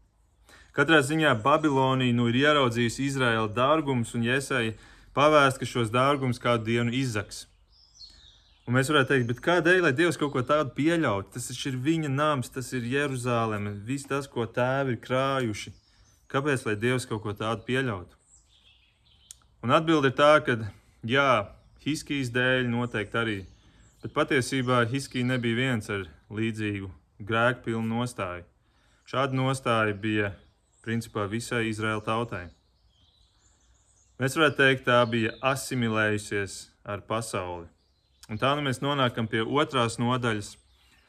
Katrā 0.72 1.02
ziņā 1.04 1.34
Babilonija 1.44 2.16
nu 2.16 2.30
ir 2.30 2.40
ieraudzījusi 2.46 3.04
Izraēla 3.10 3.52
dārgumus, 3.52 4.14
un 4.16 4.24
Jēzai 4.24 4.72
pavēst, 5.12 5.60
ka 5.60 5.68
šos 5.68 5.92
dārgumus 5.92 6.40
kādu 6.40 6.70
dienu 6.70 6.94
izzaks. 6.96 7.44
Un 8.64 8.78
mēs 8.78 8.88
varētu 8.88 9.10
teikt, 9.12 9.44
kādēļ, 9.44 9.82
lai 9.84 9.92
Dievs 9.92 10.16
kaut 10.16 10.32
ko 10.32 10.40
tādu 10.46 10.72
pieļautu? 10.76 11.34
Tas 11.34 11.50
ir 11.66 11.76
viņa 11.82 12.08
nams, 12.08 12.48
tas 12.54 12.72
ir 12.72 12.86
Jeruzaleme, 12.88 13.74
viss 13.84 14.08
tas, 14.08 14.30
ko 14.30 14.46
tēvi 14.46 14.94
ir 14.94 15.00
krājuši. 15.02 15.74
Kāpēc, 16.32 16.66
lai 16.66 16.76
Dievs 16.80 17.06
kaut 17.08 17.22
ko 17.22 17.36
tādu 17.36 17.66
pieļautu? 17.68 18.16
Un 19.62 19.74
atbilde 19.76 20.10
ir 20.10 20.16
tā, 20.18 20.34
ka 20.44 20.56
jā, 21.04 21.30
Hiskijas 21.84 22.32
dēļ 22.32 22.70
noteikti 22.72 23.18
arī 23.18 23.40
Bet 24.02 24.10
patiesībā 24.16 24.80
Hiskija 24.90 25.22
nebija 25.22 25.54
viens 25.54 25.86
ar 25.94 26.08
līdzīgu 26.34 26.88
grēku 27.22 27.68
pilnu 27.68 28.00
nostāju. 28.00 28.42
Šāda 29.06 29.36
nostāja 29.38 29.94
bija 29.94 30.32
principā 30.82 31.28
visai 31.30 31.68
Izraēla 31.68 32.02
tautai. 32.08 32.48
Mēs 34.18 34.34
varētu 34.34 34.58
teikt, 34.58 34.82
tā 34.88 34.98
bija 35.06 35.36
asimilējusies 35.52 36.56
ar 36.82 37.04
pasauli. 37.06 37.68
Un 38.26 38.42
tā 38.42 38.50
nu 38.58 38.66
mēs 38.66 38.82
nonākam 38.82 39.30
pie 39.30 39.44
otrās 39.46 40.00
nodaļas 40.02 40.56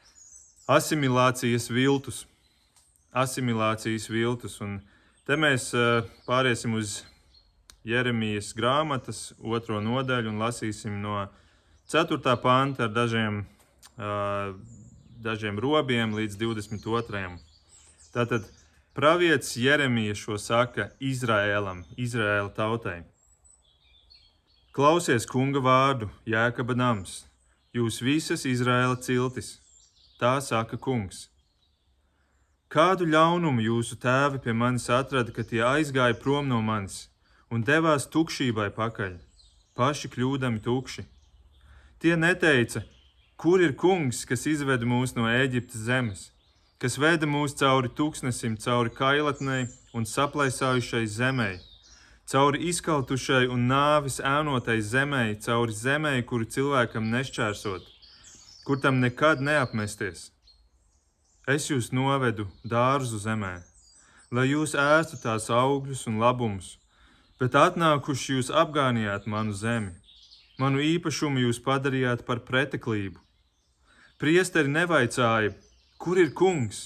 -asimilācijas 0.77 1.69
viltus. 1.73 2.27
Asimilācijas 3.09 4.05
viltus. 4.09 4.61
Un 4.61 4.81
te 5.27 5.37
mēs 5.39 5.71
eh, 5.77 6.03
pāriesim 6.27 6.75
uz 6.79 7.01
Jeremijas 7.83 8.53
grāmatas 8.55 9.33
otro 9.39 9.81
nodaļu 9.83 10.31
un 10.31 10.39
lasīsim 10.39 11.01
no 11.03 11.25
4. 11.91 12.19
panta 12.39 12.85
ar 12.87 12.93
dažiem, 12.95 13.41
uh, 13.99 14.53
dažiem 15.19 15.59
robiem 15.59 16.15
līdz 16.15 16.37
22. 16.39 17.33
Tātad 18.15 18.47
pravietis 18.95 19.57
Jeremija 19.59 20.15
šo 20.15 20.37
saka 20.39 20.87
Izraēlam, 21.03 21.83
Izraēla 21.99 22.53
tautai. 22.55 23.01
Klausies 24.73 25.27
kunga 25.29 25.59
vārdu, 25.59 26.07
Jēkaba 26.25 26.73
nams, 26.79 27.25
jūs 27.75 27.99
visas 28.01 28.47
Izraēla 28.47 28.95
ciltis, 29.03 29.57
tā 30.23 30.39
saka 30.41 30.79
kungs. 30.79 31.27
Kādu 32.73 33.05
ļaunumu 33.05 33.61
jūsu 33.61 33.99
tēvi 34.01 34.39
pie 34.41 34.53
manis 34.57 34.87
atrada, 34.89 35.29
kad 35.29 35.45
tie 35.45 35.59
aizgāja 35.61 36.15
prom 36.17 36.47
no 36.49 36.57
manis 36.65 37.03
un 37.53 37.61
devās 37.61 38.07
tukšībai 38.09 38.71
pakaļ, 38.73 39.11
paši 39.77 40.09
kļūdami 40.15 40.63
tukši? 40.65 41.03
Tie 42.01 42.15
neteica, 42.17 42.81
kur 43.37 43.61
ir 43.61 43.75
kungs, 43.77 44.23
kas 44.25 44.47
izveda 44.49 44.89
mūs 44.89 45.13
no 45.13 45.29
Ēģiptes 45.29 45.85
zemes, 45.85 46.25
kas 46.81 46.97
veda 46.97 47.29
mūs 47.29 47.53
cauri 47.61 47.93
tūkstnesim, 47.93 48.57
cauri 48.65 48.89
kailatnei 48.97 49.69
un 49.93 50.09
saplaisājušai 50.09 51.05
zemē, 51.19 51.51
cauri 52.25 52.65
izkautušai 52.73 53.45
un 53.53 53.69
nāvis 53.69 54.17
ēnotai 54.17 54.81
zemē, 54.81 55.27
cauri 55.45 55.77
zemē, 55.77 56.17
kuru 56.25 56.49
cilvēkam 56.49 57.13
nešķērsot, 57.13 57.85
kur 58.65 58.81
tam 58.81 58.97
nekad 59.05 59.45
neapmesties. 59.45 60.31
Es 61.47 61.69
jūs 61.69 61.91
novedu 61.91 62.47
dārzu 62.63 63.19
zemē, 63.19 63.55
lai 64.31 64.47
jūs 64.51 64.77
ēstu 64.79 65.19
tās 65.23 65.49
augļus 65.51 66.05
un 66.07 66.21
labumus, 66.23 66.77
bet 67.39 67.57
atnākuši 67.59 68.37
jūs 68.37 68.53
apgānījāt 68.63 69.27
manu 69.27 69.51
zemi 69.51 69.91
Manu 70.61 70.83
īpašumu 70.85 71.41
jūs 71.41 71.57
padarījāt 71.65 72.21
par 72.27 72.43
preteklību. 72.45 73.17
Priesteri 74.21 74.69
nevaicāja, 74.69 75.55
kur 75.97 76.19
ir 76.21 76.29
kungs? 76.37 76.85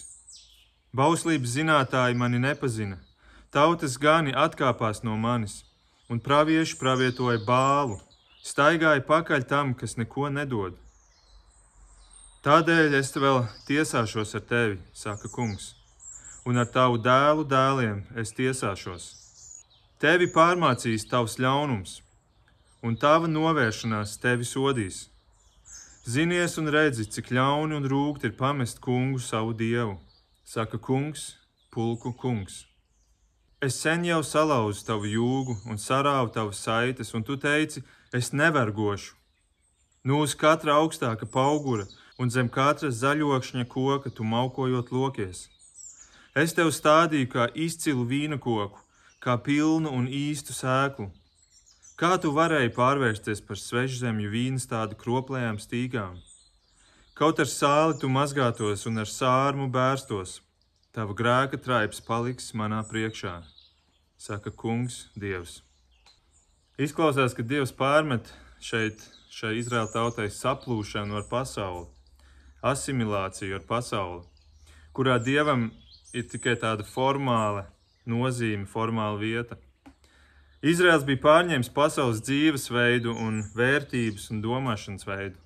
Bauslības 0.95 1.57
zinātāji 1.57 2.15
mani 2.15 2.39
nepazina, 2.39 2.95
tautas 3.51 3.97
gani 3.99 4.31
atkāpās 4.31 5.03
no 5.03 5.17
manis, 5.19 5.59
un 6.07 6.23
pravieši 6.23 6.79
pravietoja 6.79 7.43
bālu, 7.43 7.99
staigāja 8.39 9.03
pakaļ 9.03 9.43
tam, 9.51 9.75
kas 9.75 9.97
neko 9.99 10.31
nedod. 10.31 10.79
Tādēļ 12.47 12.93
es 12.95 13.09
vēl 13.11 13.41
tiesāšos 13.67 14.29
ar 14.37 14.43
tevi, 14.47 14.77
saka 14.95 15.27
kungs, 15.27 15.73
un 16.47 16.61
ar 16.61 16.69
tavu 16.71 16.95
dēlu 17.03 17.43
dēliem 17.43 17.97
es 18.21 18.31
tiesāšos. 18.37 19.07
Tevi 19.99 20.29
pārmācīs 20.31 21.03
tavs 21.11 21.35
ļaunums 21.43 21.97
un 22.87 22.95
tava 22.95 23.27
novēršanās 23.27 24.15
tevi 24.23 24.47
sodīs. 24.47 25.01
Zinies 26.07 26.55
un 26.61 26.71
redzi, 26.71 27.09
cik 27.17 27.33
ļauni 27.35 27.81
un 27.81 27.89
rūkti 27.91 28.31
ir 28.31 28.37
pamest 28.39 28.79
kungu 28.79 29.19
savu 29.19 29.51
dievu, 29.51 29.97
saka 30.47 30.79
kungs, 30.79 31.33
pulku 31.67 32.15
kungs. 32.15 32.61
Es 33.59 33.75
sen 33.83 34.07
jau 34.07 34.23
salauzu 34.23 34.87
tavu 34.87 35.11
jūgu 35.11 35.59
un 35.67 35.75
sarāvu 35.75 36.31
tavas 36.31 36.63
saites, 36.63 37.11
un 37.11 37.27
tu 37.27 37.35
teici, 37.35 37.83
es 38.15 38.31
nevergošu. 38.31 39.16
Nu 40.03 40.21
uz 40.23 40.35
katra 40.35 40.77
augstāka 40.81 41.25
paugura, 41.25 41.85
un 42.17 42.29
zem 42.33 42.49
katra 42.49 42.89
zaļokšņa 42.89 43.65
koka 43.71 44.09
tu 44.09 44.23
maukojot 44.23 44.91
lokies. 44.91 45.47
Es 46.37 46.53
tev 46.53 46.69
stādīju 46.73 47.29
kā 47.33 47.47
izcilu 47.53 48.05
vīna 48.05 48.37
koku, 48.37 48.81
kā 49.23 49.37
pilnu 49.41 49.89
un 49.89 50.05
īstu 50.05 50.53
sēklu. 50.53 51.09
Kā 51.97 52.13
tu 52.21 52.29
varēji 52.35 52.75
pārvērsties 52.75 53.41
par 53.41 53.57
svežzemju 53.57 54.29
vīnu 54.29 54.61
tādu 54.69 54.97
kroplējām 55.01 55.57
stīgām? 55.57 56.19
Kaut 57.17 57.39
ar 57.41 57.49
sāli 57.49 57.97
tu 57.97 58.09
mazgātos 58.13 58.85
un 58.85 59.01
ar 59.01 59.09
sārmu 59.09 59.65
bērstos, 59.73 60.35
tava 60.93 61.17
grēka 61.17 61.57
traips 61.57 62.03
paliks 62.05 62.51
manā 62.53 62.83
priekšā, 62.85 63.39
saka 64.21 64.53
Kungs, 64.53 65.07
Dievs. 65.17 65.63
Izklausās, 66.77 67.33
ka 67.33 67.41
Dievs 67.41 67.73
pārmet 67.73 68.29
šeit, 68.61 69.01
šai 69.37 69.59
Izraēla 69.59 69.91
tautai 69.93 70.31
saplūšanu 70.33 71.19
ar 71.19 71.25
pasauli, 71.29 71.83
asimilāciju 72.65 73.59
ar 73.59 73.65
pasauli, 73.69 74.23
kurā 74.97 75.19
Dievam 75.21 75.67
ir 76.17 76.25
tikai 76.31 76.55
tāda 76.57 76.85
formāla 76.87 77.67
nozīme, 78.09 78.65
formāla 78.65 79.19
vieta. 79.21 79.59
Izraels 80.65 81.05
bija 81.05 81.21
pārņēmis 81.27 81.69
pasaules 81.75 82.23
dzīvesveidu 82.25 83.13
un 83.13 83.43
vērtības 83.53 84.31
un 84.33 84.41
domāšanas 84.41 85.05
veidu. 85.05 85.37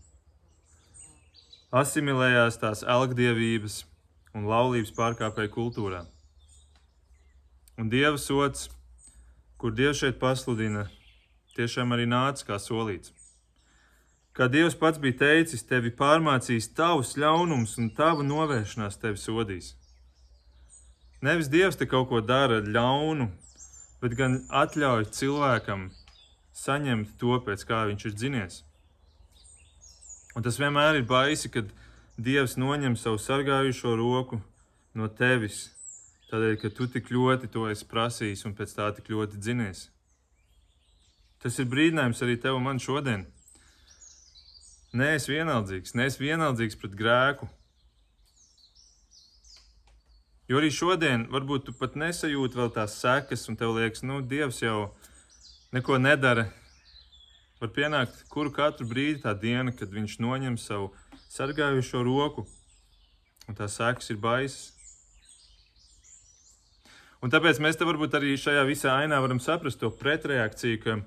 Asimilējās 1.76 2.62
tās 2.64 2.88
elgdievības 2.88 3.82
un 4.32 4.48
laulības 4.48 4.96
pārkāpēju 4.96 5.58
kultūrā. 5.58 6.06
Un 7.76 7.92
Dieva 7.92 8.16
sots, 8.16 8.70
kur 9.60 9.76
Dievs 9.76 10.00
šeit 10.00 10.20
pasludina, 10.24 10.88
tiešām 11.60 11.92
arī 11.92 12.08
nāca 12.08 12.54
kā 12.54 12.60
solīts. 12.60 13.12
Kā 14.42 14.48
Dievs 14.50 14.74
pats 14.74 14.98
bija 14.98 15.14
teicis, 15.20 15.62
tevi 15.70 15.92
pārmācīs 15.94 16.72
tavs 16.74 17.12
ļaunums 17.14 17.76
un 17.78 17.92
tava 17.94 18.24
novēršanās 18.26 18.96
tevi 18.98 19.20
sodīs. 19.22 19.76
Nevis 21.22 21.46
Dievs 21.54 21.76
te 21.78 21.86
kaut 21.86 22.08
ko 22.10 22.24
dara 22.26 22.56
ļaunu, 22.66 23.28
bet 24.02 24.16
gan 24.18 24.40
atļauj 24.50 25.12
cilvēkam 25.14 25.84
saņemt 26.58 27.12
to, 27.22 27.36
pēc 27.46 27.62
kā 27.70 27.84
viņš 27.92 28.06
ir 28.10 28.16
dzinies. 28.16 28.56
Un 30.34 30.48
tas 30.48 30.58
vienmēr 30.58 30.98
ir 31.04 31.06
baisi, 31.06 31.52
kad 31.54 31.70
Dievs 32.18 32.58
noņem 32.58 32.96
savu 32.98 33.20
sargājušo 33.22 33.94
roku 34.00 34.40
no 34.98 35.06
tevis, 35.20 35.68
tādēļ, 36.32 36.56
ka 36.64 36.72
tu 36.80 36.88
tik 36.90 37.12
ļoti 37.14 37.52
to 37.54 37.68
esi 37.70 37.86
prasījis 37.94 38.42
un 38.50 38.58
pēc 38.58 38.74
tā 38.80 38.90
tik 38.98 39.14
ļoti 39.14 39.38
dzinies. 39.38 39.84
Tas 41.46 41.62
ir 41.62 41.70
brīdinājums 41.70 42.26
arī 42.26 42.40
tev 42.42 42.58
un 42.58 42.66
man 42.72 42.82
šodien. 42.82 43.28
Nē, 44.92 45.14
es 45.16 45.24
vienaldzīgs, 45.32 45.94
nē, 45.96 46.06
es 46.12 46.18
vienaldzīgs 46.20 46.76
pret 46.76 46.96
grēku. 47.00 47.48
Jo 50.52 50.58
arī 50.60 50.68
šodien 50.76 51.22
varbūt 51.32 51.70
tu 51.70 51.74
pat 51.80 51.94
nesajūti 51.96 52.60
vēl 52.60 52.74
tās 52.76 52.98
sekas, 53.00 53.46
un 53.48 53.56
tev 53.56 53.72
liekas, 53.78 54.04
nu, 54.04 54.18
Dievs 54.20 54.60
jau 54.60 54.90
neko 55.72 55.96
nedara. 55.96 56.50
Var 57.62 57.72
pienākt 57.72 58.26
kuru 58.34 58.52
katru 58.52 58.90
brīdi 58.90 59.22
tā 59.24 59.32
diena, 59.32 59.72
kad 59.72 59.96
viņš 59.96 60.18
noņem 60.20 60.60
savu 60.60 60.90
sargājušo 61.32 62.04
roku, 62.04 62.44
un 63.48 63.56
tās 63.56 63.80
sekas 63.80 64.12
ir 64.12 64.20
baisas. 64.20 64.74
Un 67.24 67.32
tāpēc 67.32 67.64
mēs 67.64 67.80
te 67.80 67.88
varbūt 67.88 68.20
arī 68.20 68.36
šajā 68.36 68.68
visā 68.68 69.00
ainā 69.06 69.24
varam 69.24 69.40
saprast 69.40 69.80
to 69.80 69.94
pretreakciju, 70.04 70.84
ka 70.84 71.00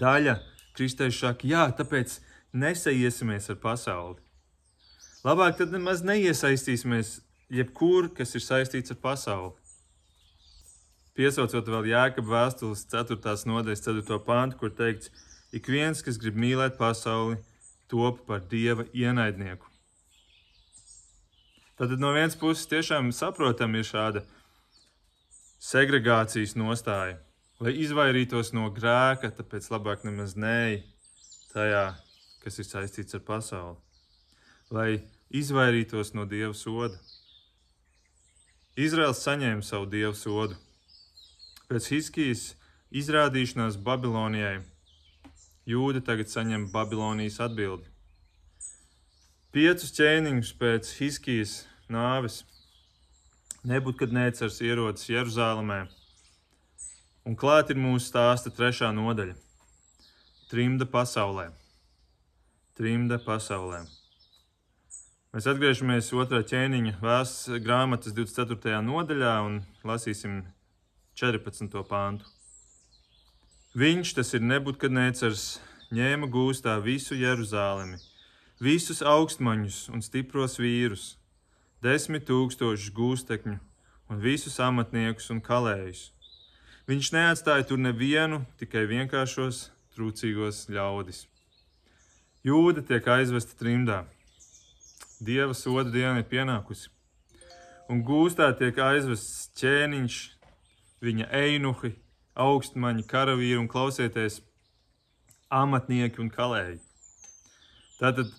daļa 0.00 0.38
kristiešu 0.78 1.26
saka, 1.26 1.44
jā, 1.50 1.68
tāpēc 1.76 2.22
nesaiesimies 2.52 3.50
ar 3.50 3.58
pasauli. 3.62 4.20
Labāk 5.24 5.58
tad 5.58 5.72
nemaz 5.74 6.00
neiesaistīsimies 6.06 7.18
jebkur, 7.52 8.08
kas 8.16 8.34
ir 8.34 8.44
saistīts 8.44 8.94
ar 8.94 9.00
pasauli. 9.02 9.56
Piesaucot 11.18 11.66
vēl 11.68 11.90
Jēkabas 11.90 12.30
vēstules 12.30 12.86
4. 12.88 13.18
nodaļas 13.50 13.82
4. 13.84 14.20
pāntu, 14.24 14.56
kur 14.60 14.72
teikts, 14.72 15.10
ik 15.52 15.68
viens, 15.68 16.00
kas 16.06 16.18
grib 16.22 16.38
mīlēt 16.38 16.78
pasauli, 16.78 17.36
top 17.90 18.22
par 18.26 18.40
dieva 18.48 18.86
ienaidnieku. 18.94 19.66
Tad 21.80 21.96
no 21.98 22.12
vienas 22.14 22.36
puses 22.36 22.68
tiešām 22.70 23.10
saprotam 23.16 23.74
ir 23.76 23.86
šāda 23.88 24.22
segregācijas 25.60 26.54
nostāja, 26.56 27.18
lai 27.60 27.74
izvairītos 27.82 28.54
no 28.56 28.68
grēka, 28.72 29.32
tāpēc 29.36 29.68
labāk 29.72 30.06
nemaz 30.08 30.36
nē, 30.36 30.82
tajā, 31.52 31.84
kas 32.44 32.58
ir 32.58 32.68
saistīts 32.68 33.16
ar 33.18 33.24
pasauli, 33.26 33.76
lai 34.70 34.90
izvairītos 35.30 36.14
no 36.14 36.26
dieva 36.28 36.54
soda. 36.56 36.96
Izraels 38.76 39.22
saņēma 39.26 39.66
savu 39.66 39.86
dievu 39.92 40.16
sodu. 40.16 40.56
Pēc 41.70 41.86
Hiskijas 41.92 42.44
izrādīšanās 42.90 43.76
Babilonijai 43.78 44.60
Jūda 45.70 46.00
tagad 46.02 46.30
saņem 46.32 46.70
Babilonijas 46.72 47.36
atbildi. 47.44 47.86
Piecus 49.54 49.92
ķēniņus 49.94 50.52
pēc 50.58 50.88
Hiskijas 50.98 51.52
nāves 51.90 52.40
Nebukadnēcars 53.70 54.56
ierodas 54.64 55.04
Jeruzalemē, 55.10 55.82
un 57.28 57.36
klāt 57.36 57.70
ir 57.70 57.78
mūsu 57.78 58.08
stāsta 58.08 58.50
trešā 58.56 58.88
nodaļa- 58.96 59.36
trimda 60.50 60.88
pasaulē. 60.88 61.50
Trimda 62.80 63.18
pasaulē. 63.20 63.82
Mēs 65.36 65.44
atgriežamies 65.50 66.06
otrā 66.16 66.38
ķēniņa 66.48 66.94
vēstures 67.02 67.60
grāmatas 67.60 68.14
24. 68.16 68.78
nodaļā 68.86 69.32
un 69.44 69.58
lasīsim 69.84 70.38
14. 71.20 71.74
pāntu. 71.90 72.24
Viņš, 73.76 74.14
tas 74.16 74.32
ir 74.32 74.46
Nebukadnēcars, 74.48 75.42
ņēma 75.92 76.30
gūstā 76.32 76.78
visu 76.80 77.18
Jeruzālemi, 77.20 78.00
visus 78.64 79.04
augstmaņus 79.04 79.82
un 79.92 80.00
stipros 80.00 80.56
vīrus, 80.56 81.18
desmit 81.84 82.24
tūkstošus 82.30 82.94
gūstekņu 82.96 83.58
un 84.08 84.24
visus 84.24 84.56
amatniekus 84.56 85.28
un 85.36 85.44
kalējus. 85.44 86.06
Viņš 86.88 87.12
neatstāja 87.12 87.68
tur 87.68 87.84
nevienu, 87.84 88.40
tikai 88.56 88.86
vienkāršos, 88.88 89.66
trūcīgos 89.92 90.70
ļaudis. 90.72 91.26
Jūda 92.46 92.80
tiek 92.88 93.04
aizvesta 93.04 93.52
trimdā 93.60 94.04
Dieva 95.20 95.52
soda 95.52 95.90
diena 95.92 96.22
ir 96.22 96.24
pienākusi. 96.30 96.88
Un 97.92 97.98
gūstā 98.08 98.46
tiek 98.56 98.78
aizvests 98.80 99.50
ķēniņš, 99.60 100.14
viņa 101.04 101.26
einuhi, 101.36 101.90
augstmaņi, 102.40 103.04
karavīri 103.10 103.58
un 103.60 103.66
klausieties, 103.68 104.38
amatnieki 105.52 106.22
un 106.24 106.30
kalēji. 106.32 106.78
Tātad 107.98 108.32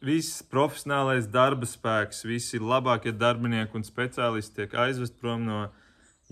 viss 0.00 0.40
profesionālais 0.48 1.28
darba 1.28 1.68
spēks, 1.68 2.24
visi 2.24 2.62
labākie 2.62 3.12
darbinieki 3.12 3.76
un 3.76 3.84
speciālisti 3.84 4.62
tiek 4.62 4.78
aizvest 4.86 5.20
prom 5.20 5.44
no 5.44 5.66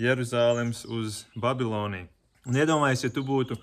Jeruzalemes 0.01 0.87
uz 0.89 1.27
Babiloniju. 1.37 2.09
Un 2.49 2.57
iedomājieties, 2.57 3.11
ja 3.11 3.13
tu 3.13 3.27
būtu 3.29 3.61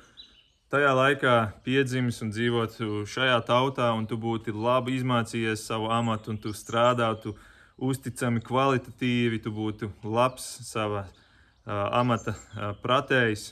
tajā 0.74 0.92
laikā 0.96 1.36
piedzimis 1.64 2.20
un 2.26 2.32
dzīvotu 2.34 3.06
šajā 3.08 3.38
tautā, 3.48 3.92
un 3.96 4.08
tu 4.10 4.18
būtu 4.20 4.56
labi 4.56 4.98
izmācījies 4.98 5.64
savu 5.70 5.92
amatu, 5.94 6.34
un 6.34 6.42
tu 6.44 6.52
strādātu 6.56 7.36
uzticami, 7.78 8.44
kvalitatīvi, 8.44 9.40
tu 9.44 9.54
būtu 9.54 9.92
labs 10.04 10.48
savā 10.68 11.06
uh, 11.08 11.88
amata 11.96 12.36
uh, 12.36 12.74
pratējs, 12.84 13.52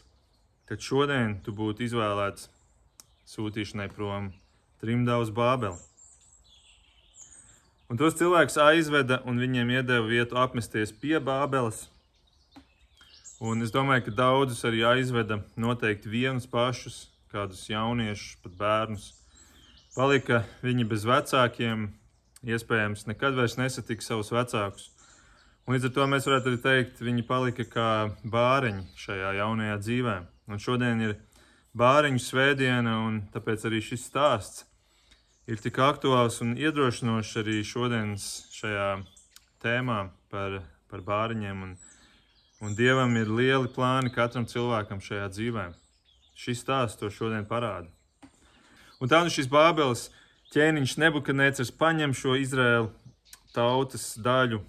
tad 0.67 0.83
šodien 0.83 1.39
tu 1.45 1.55
būtu 1.55 1.85
izvēlēts 1.87 2.49
sūtīšanai 3.31 3.89
prom 3.93 4.33
trimdā 4.83 5.17
uz 5.21 5.31
Bābeli. 5.33 5.79
Un 7.85 7.99
tos 8.01 8.17
cilvēkus 8.17 8.57
aizveda 8.63 9.21
un 9.29 9.37
viņiem 9.37 9.75
iedeva 9.77 10.07
vietu 10.09 10.39
apmesties 10.41 10.91
pie 10.91 11.19
Bābeles 11.21 11.85
Un 13.43 13.59
es 13.65 13.73
domāju, 13.75 14.05
ka 14.05 14.15
daudzus 14.15 14.63
arī 14.63 14.85
aizveda 14.87 15.41
noteikti 15.59 16.07
vienus 16.07 16.45
pašus, 16.47 17.09
kādus 17.33 17.65
jauniešus, 17.67 18.37
pat 18.43 18.53
bērnus. 18.55 19.09
Palika 19.95 20.45
viņi 20.63 20.85
bez 20.87 21.03
vecākiem, 21.07 21.89
iespējams, 22.47 23.03
nekad 23.09 23.35
vairs 23.35 23.57
nesatiks 23.59 24.07
savus 24.07 24.31
vecākus. 24.31 24.87
Un 25.65 25.75
līdz 25.75 25.89
ar 25.89 25.93
to 25.97 26.05
mēs 26.07 26.27
varētu 26.29 26.51
arī 26.51 26.61
teikt, 26.63 27.01
viņi 27.03 27.25
palika 27.27 27.65
kā 27.67 27.89
bāriņi 28.23 28.85
šajā 29.01 29.33
jaunajā 29.41 29.77
dzīvē. 29.83 30.15
Un 30.47 30.61
šodien 30.61 31.01
ir 31.03 31.15
bāriņu 31.75 32.21
svētdiena, 32.21 32.99
un 33.07 33.19
tāpēc 33.33 33.65
arī 33.67 33.81
šis 33.83 34.05
stāsts 34.11 34.63
ir 35.49 35.59
tik 35.61 35.81
aktuāls 35.83 36.39
un 36.45 36.55
iedrošinošs 36.55 37.35
arī 37.41 37.59
šodienas 37.67 38.29
šajā 38.55 38.87
tēmā 39.65 39.99
par, 40.31 40.61
par 40.87 41.03
bāriņiem. 41.05 41.65
Un, 41.67 41.75
Un 42.65 42.73
Dievam 42.73 43.11
ir 43.19 43.29
lieli 43.29 43.69
plāni 43.69 44.09
katram 44.09 44.47
cilvēkam 44.49 44.97
šajā 44.97 45.25
dzīvē. 45.29 45.65
Šis 46.33 46.63
stāsts 46.63 46.97
to 46.97 47.11
šodien 47.13 47.45
parāda. 47.45 47.91
Un 48.97 49.11
tā 49.11 49.19
nu 49.21 49.29
šis 49.29 49.45
Bābeles 49.51 50.07
ķēniņš 50.55 50.95
Nebukadnēcars 51.03 51.69
paņem 51.77 52.15
šo 52.17 52.33
Izraēlu 52.41 52.89
tautas 53.53 54.15
daļu 54.17 54.63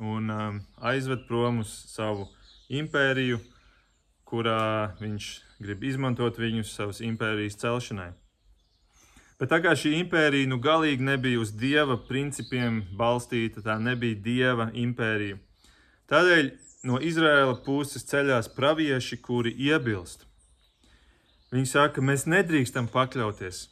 un 0.00 0.32
um, 0.32 0.62
aizved 0.80 1.26
prom 1.28 1.60
uz 1.60 1.74
savu 1.92 2.24
impēriju, 2.72 3.42
kurā 4.24 4.96
viņš 5.02 5.28
grib 5.60 5.84
izmantot 5.92 6.40
viņus 6.40 6.72
savas 6.72 7.04
impērijas 7.04 7.60
celšanai. 7.60 8.14
Bet 9.36 9.52
tā 9.52 9.60
kā 9.60 9.76
šī 9.76 9.98
impērija 10.00 10.48
nu 10.48 10.56
galīgi 10.62 11.04
nebija 11.04 11.44
uz 11.44 11.52
dieva 11.52 12.00
principiem 12.08 12.80
balstīta, 12.96 13.60
tā 13.60 13.76
nebija 13.76 14.24
dieva 14.24 14.70
impērija. 14.72 15.36
Tādēļ 16.08 16.54
no 16.86 16.98
Izraēla 17.02 17.56
puses 17.64 18.04
ceļās 18.10 18.50
pravieši, 18.56 19.18
kuri 19.22 19.54
iebilst. 19.68 20.26
Viņi 21.52 21.68
saka, 21.68 22.02
mēs 22.02 22.24
nedrīkstam 22.30 22.88
pakļauties, 22.92 23.66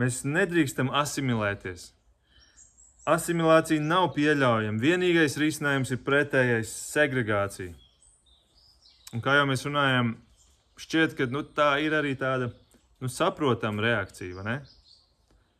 mēs 0.00 0.22
nedrīkstam 0.24 0.92
asimilēties. 0.94 1.90
Asimilācija 3.10 3.82
nav 3.82 4.12
pieļaujama. 4.14 4.78
Vienīgais 4.78 5.38
risinājums 5.40 5.90
ir 5.90 6.02
pretējais- 6.06 6.70
segregācija. 6.94 7.74
Un 9.12 9.22
kā 9.24 9.34
jau 9.34 9.46
mēs 9.48 9.64
runājam, 9.66 10.14
šķiet, 10.78 11.16
ka 11.16 11.26
nu, 11.26 11.42
tā 11.42 11.82
ir 11.82 11.96
arī 11.96 12.14
tāda 12.14 12.52
nu, 13.00 13.08
saprotama 13.08 13.82
reakcija? 13.82 14.60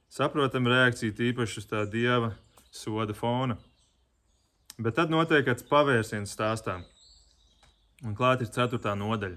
Saprotama 0.08 0.70
reakcija 0.70 1.12
tīpaši 1.12 1.58
uz 1.58 1.66
tā 1.66 1.82
dieva 1.90 2.36
soda 2.70 3.12
fona. 3.12 3.58
Bet 4.80 4.96
tad 4.96 5.10
notiek 5.12 5.44
kāds 5.44 5.64
pavērsiens 5.68 6.30
stāstā. 6.32 6.78
Un 8.00 8.14
klāt 8.16 8.40
ir 8.40 8.48
ceturtā 8.48 8.94
nodaļa. 8.96 9.36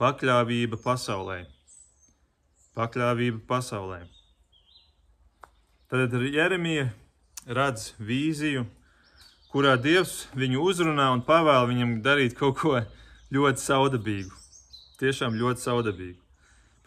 Pakļāvība 0.00 0.78
pasaulē. 0.80 1.42
Pakļāvība 2.78 3.42
pasaulē. 3.50 3.98
Tad 5.92 6.14
Jeremija 6.32 6.86
redz 7.58 7.90
vīziju, 8.00 8.62
kurā 9.52 9.74
Dievs 9.80 10.28
viņu 10.36 10.62
uzrunā 10.70 11.10
un 11.12 11.24
pavēl 11.26 11.68
viņam 11.68 11.92
darīt 12.04 12.36
kaut 12.38 12.56
ko 12.62 12.72
ļoti 13.34 13.64
saudabīgu. 13.64 14.32
Tiešām 15.02 15.36
ļoti 15.36 15.64
saudabīgu. 15.66 16.20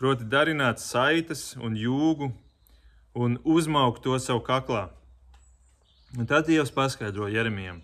Proti, 0.02 0.26
darināt 0.26 0.82
saites 0.82 1.52
un 1.62 1.78
jūgu 1.78 2.32
un 3.14 3.38
uzmaukt 3.46 4.02
to 4.02 4.18
savu 4.18 4.42
kaklā. 4.50 4.88
Un 6.18 6.26
tad 6.28 6.44
Dievs 6.46 6.72
paskaidro 6.76 7.28
Jeremijam, 7.32 7.78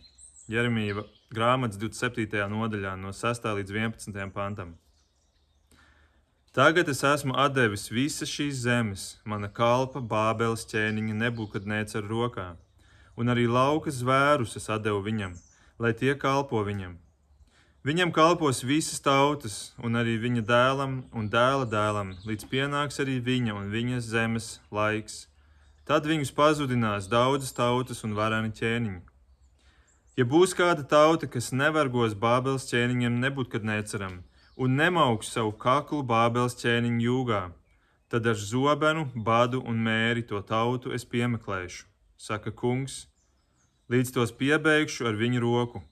Jeremija 0.51 1.05
grāmatas 1.31 1.79
27. 1.79 2.41
nodaļā, 2.51 2.97
no 2.99 3.13
6. 3.15 3.45
līdz 3.55 3.71
11. 3.71 4.17
pantam. 4.35 4.73
Tagad 6.51 6.91
es 6.91 7.05
esmu 7.07 7.37
devis 7.55 7.87
visas 7.87 8.27
šīs 8.27 8.59
zemes, 8.65 9.05
mana 9.23 9.47
kalpa, 9.47 10.01
Bābeles 10.03 10.67
ķēniņa, 10.67 11.15
nebūkadnēca 11.21 12.01
ar 12.01 12.09
rokā, 12.11 12.49
un 13.15 13.31
arī 13.31 13.47
lauka 13.47 13.95
zvērus 13.95 14.57
es 14.59 14.67
devu 14.83 14.99
viņam, 15.07 15.31
lai 15.79 15.93
tie 15.93 16.11
kalpo 16.19 16.65
viņam. 16.67 16.97
Viņam 17.87 18.11
kalpos 18.11 18.59
visas 18.59 18.99
tautas, 18.99 19.71
un 19.79 19.95
arī 19.95 20.19
viņa 20.19 20.43
dēlam 20.43 20.99
un 21.15 21.31
dēla 21.31 21.63
dēlam, 21.63 22.17
līdz 22.27 22.51
pienāks 22.51 22.99
arī 22.99 23.21
viņa 23.23 23.55
un 23.55 23.71
viņas 23.71 24.11
zemes 24.11 24.59
laiks 24.67 25.29
Tad 25.87 26.03
viņus 26.03 26.33
pazudinās 26.35 27.05
daudzas 27.07 27.53
tautas 27.55 28.03
un 28.03 28.15
varani 28.17 28.51
ķēniņi. 28.51 28.99
Ja 30.19 30.25
būs 30.27 30.51
kāda 30.57 30.83
tauta, 30.83 31.29
kas 31.31 31.53
nevargos 31.55 32.15
Bābeles 32.17 32.65
ķēniņam, 32.67 33.21
nebūt 33.21 33.53
kad 33.53 33.63
neceram, 33.63 34.17
un 34.59 34.75
nemauks 34.75 35.29
savu 35.31 35.53
kaklu 35.55 36.01
Bābeles 36.03 36.57
ķēniņu 36.59 37.05
jūgā, 37.05 37.41
tad 38.11 38.27
ar 38.27 38.35
zobenu, 38.35 39.05
badu 39.15 39.61
un 39.63 39.79
mēri 39.85 40.25
to 40.27 40.41
tautu 40.41 40.91
es 40.97 41.07
piemeklēšu, 41.07 41.85
saka 42.17 42.51
kungs, 42.51 43.05
līdz 43.87 44.11
tos 44.17 44.35
piebeigšu 44.35 45.07
ar 45.07 45.15
viņu 45.15 45.45
roku. 45.45 45.83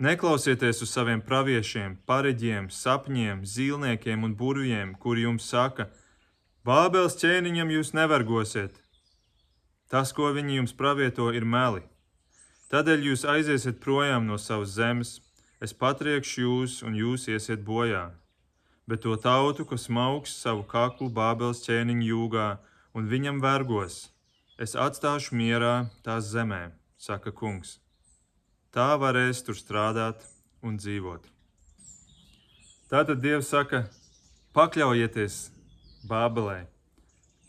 Neklausieties 0.00 0.80
uz 0.82 0.90
saviem 0.90 1.20
praviešiem, 1.22 1.98
pareģiem, 2.08 2.70
sapņiem, 2.72 3.44
zīlniekiem 3.44 4.24
un 4.24 4.34
burvjiem, 4.34 4.94
kuri 4.98 5.28
jums 5.28 5.46
saka, 5.52 5.90
Bābeles 6.60 7.14
ķēniņam 7.16 7.70
jūs 7.72 7.94
nevargosiet. 7.96 8.74
Tas, 9.88 10.10
ko 10.12 10.28
viņi 10.36 10.58
jums 10.58 10.74
pravieto, 10.76 11.30
ir 11.32 11.46
meli. 11.48 11.80
Tādēļ 12.68 13.06
jūs 13.08 13.22
aiziesiet 13.24 13.78
projām 13.80 14.26
no 14.28 14.36
savas 14.36 14.74
zemes, 14.74 15.12
es 15.64 15.72
patriekšu 15.72 16.42
jūs, 16.42 16.74
un 16.84 16.98
jūs 16.98 17.30
iesiet 17.32 17.62
bojā. 17.64 18.10
Bet 18.84 19.00
to 19.06 19.16
tautu, 19.16 19.64
kas 19.64 19.88
mauks 19.88 20.34
savu 20.36 20.66
kaklu 20.68 21.08
Bābeles 21.08 21.64
ķēniņa 21.64 22.04
jūgā 22.10 22.48
un 22.92 23.08
viņam 23.08 23.40
vergos, 23.40 24.10
es 24.60 24.76
atstāšu 24.76 25.38
mierā 25.40 25.88
tās 26.04 26.28
zemē, 26.28 26.74
saka 27.00 27.32
kungs. 27.32 27.78
Tā 28.68 28.90
varēs 29.00 29.40
tur 29.46 29.56
strādāt 29.56 30.28
un 30.60 30.76
dzīvot. 30.76 31.24
Tātad 32.92 33.24
Dievs 33.24 33.48
saka: 33.48 33.86
pakļaujieties 34.52 35.40
Bābelē. 36.08 36.64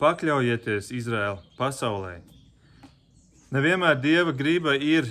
Pakļaujieties 0.02 0.90
Izraēla 0.98 1.40
pasaulē. 1.60 2.18
Nevienmēr 3.52 4.00
Dieva 4.02 4.34
grība 4.36 4.74
ir 4.76 5.08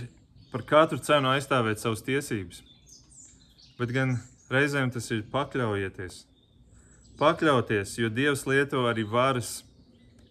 par 0.50 0.64
katru 0.66 0.98
cenu 0.98 1.30
aizstāvēt 1.30 1.80
savas 1.80 2.02
tiesības, 2.04 2.62
bet 3.78 3.94
gan 3.94 4.18
reizēm 4.50 4.90
tas 4.92 5.06
ir 5.14 5.22
pakļaujieties. 5.32 6.24
Pakļauties, 7.20 7.98
jo 8.00 8.08
Dievs 8.08 8.46
lieto 8.48 8.86
arī 8.88 9.04
varas 9.04 9.60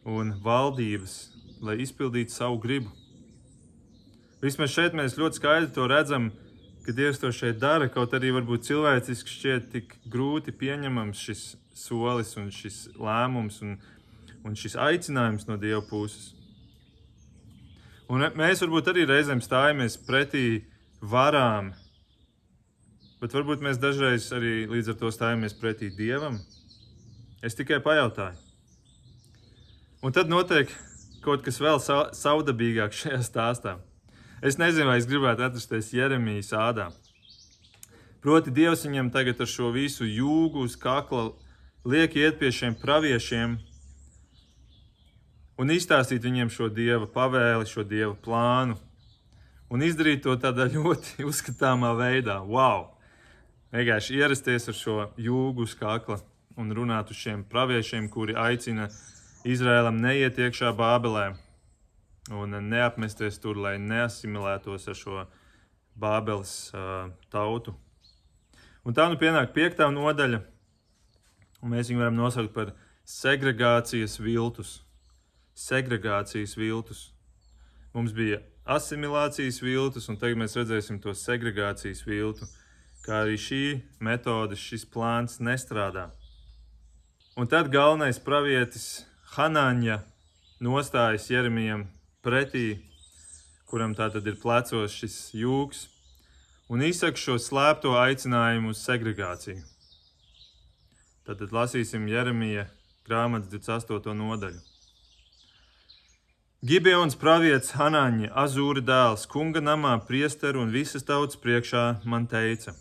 un 0.06 0.34
valdības, 0.44 1.16
lai 1.62 1.78
izpildītu 1.86 2.34
savu 2.34 2.60
gribu. 2.62 2.92
Vismaz 4.42 4.74
šeit 4.74 4.96
mēs 4.98 5.18
ļoti 5.20 5.40
skaidri 5.42 5.74
to 5.76 5.86
redzam, 5.92 6.30
ka 6.90 6.96
Dievs 6.98 7.20
to 7.22 7.30
šeit 7.30 7.60
dara, 7.62 7.86
kaut 7.94 8.16
arī 8.18 8.32
varbūt 8.34 8.66
cilvēciski 8.66 9.30
šķiet 9.30 9.66
tik 9.70 9.92
grūti 10.10 10.50
pieņemams 10.58 11.20
šis 11.22 11.42
solis 11.78 12.34
un 12.42 12.48
šis 12.50 12.88
lēmums 12.98 13.60
un, 13.62 13.76
un 14.42 14.58
šis 14.58 14.74
aicinājums 14.74 15.46
no 15.46 15.60
Dieva 15.62 15.84
puses. 15.86 16.32
Un 18.10 18.26
mēs 18.34 18.64
varbūt 18.66 18.90
arī 18.90 19.06
reizēm 19.06 19.44
stājamies 19.46 20.00
pretī 20.02 20.64
varām, 21.14 21.76
bet 23.22 23.38
varbūt 23.38 23.62
mēs 23.62 23.78
dažreiz 23.78 24.32
arī 24.34 24.64
līdz 24.72 24.96
ar 24.96 24.98
to 25.04 25.12
stājamies 25.14 25.54
pretī 25.62 25.92
Dievam. 25.94 26.40
Es 27.46 27.54
tikai 27.54 27.78
pajautāju. 27.86 28.34
Un 30.02 30.16
tad 30.16 30.32
notiek 30.32 30.74
kaut 31.22 31.46
kas 31.46 31.62
vēl 31.62 31.78
saudabīgāk 32.18 32.98
šajā 32.98 33.22
stāstā. 33.30 33.78
Es 34.40 34.56
nezinu, 34.56 34.88
vai 34.88 35.02
es 35.02 35.08
gribētu 35.08 35.44
atrasties 35.44 35.90
Jeremijas 35.92 36.54
ādā. 36.56 36.86
Proti, 38.24 38.54
Dievs 38.56 38.86
viņam 38.86 39.10
tagad 39.12 39.42
ar 39.44 39.50
šo 39.52 39.74
visu 39.76 40.08
jūgu 40.08 40.64
uz 40.64 40.78
kakla 40.80 41.34
liek 41.84 42.16
iet 42.16 42.40
pie 42.40 42.52
šiem 42.56 42.78
praviešiem 42.80 43.58
un 45.60 45.74
izstāstīt 45.76 46.24
viņiem 46.24 46.52
šo 46.56 46.70
dieva 46.72 47.08
pavēli, 47.12 47.68
šo 47.68 47.84
dieva 47.84 48.14
plānu. 48.16 48.78
Un 49.70 49.84
izdarīt 49.84 50.24
to 50.24 50.38
tādā 50.40 50.70
ļoti 50.72 51.22
uzskatāmā 51.30 51.92
veidā. 52.00 52.40
Wow! 52.40 52.94
Vienkārši 53.76 54.24
ierasties 54.24 54.72
ar 54.72 54.80
šo 54.80 54.98
jūgu 55.20 55.68
uz 55.68 55.76
kakla 55.76 56.22
un 56.56 56.72
runāt 56.76 57.12
uz 57.12 57.20
šiem 57.20 57.44
praviešiem, 57.44 58.08
kuri 58.08 58.40
aicina 58.40 58.88
Izrēlam 59.44 60.00
neiet 60.00 60.40
iekšā 60.40 60.72
Bābelē 60.80 61.34
un 62.30 62.56
neapmesties 62.70 63.40
tur, 63.42 63.58
lai 63.58 63.78
neasimilētos 63.82 64.88
ar 64.90 64.98
šo 64.98 65.26
Bābeles 66.00 66.70
uh, 66.72 67.10
tautu. 67.34 67.74
Un 68.88 68.96
tā 68.96 69.10
nu 69.12 69.18
pienāk 69.20 69.52
piektā 69.56 69.90
nodaļa, 69.92 70.40
Un 71.60 71.74
mēs 71.74 71.90
viņu 71.92 72.00
varam 72.00 72.16
nosaukt 72.16 72.54
par 72.56 72.72
segregācijas 73.08 74.16
viltus. 74.22 74.80
Segregācijas 75.60 76.56
viltus. 76.56 77.10
Mums 77.92 78.14
bija 78.16 78.40
asimilācijas 78.70 79.60
viltus, 79.64 80.08
un 80.08 80.20
tagad 80.22 80.40
mēs 80.40 80.56
redzēsim 80.56 81.02
to 81.04 81.12
segregācijas 81.18 82.06
viltu, 82.08 82.48
kā 83.04 83.26
arī 83.26 83.36
šī 83.42 83.64
metode, 84.00 84.56
šis 84.56 84.86
plāns 84.88 85.40
nestrādā. 85.44 86.10
Un 87.36 87.48
tad 87.48 87.72
galvenais 87.74 88.20
pravietis 88.24 89.04
Hanāņa 89.36 90.00
nostājas 90.64 91.28
Jeremijam 91.32 91.88
pretī, 92.26 92.80
kuram 93.70 93.96
tātad 93.96 94.26
ir 94.28 94.40
plecos 94.42 94.96
šis 94.96 95.18
jūgs, 95.38 95.88
un 96.70 96.84
izsaka 96.86 97.18
šo 97.18 97.38
slēpto 97.42 97.96
aicinājumu 97.98 98.74
uz 98.74 98.82
segregāciju. 98.86 99.62
Tad 101.30 101.46
lasīsim 101.54 102.08
Jeremija 102.10 102.66
grāmatas 103.06 103.52
28. 103.54 104.14
nodaļu. 104.18 104.60
Gibeons 106.60 107.16
pravietis 107.16 107.72
Hanāņa, 107.80 108.34
Azūra 108.36 108.82
dēls, 108.84 109.22
kunga 109.32 109.62
namā, 109.64 109.94
priesteru 110.08 110.66
un 110.66 110.74
visas 110.74 111.06
tautas 111.08 111.40
priekšā 111.40 111.84
man 112.04 112.26
teica: 112.28 112.74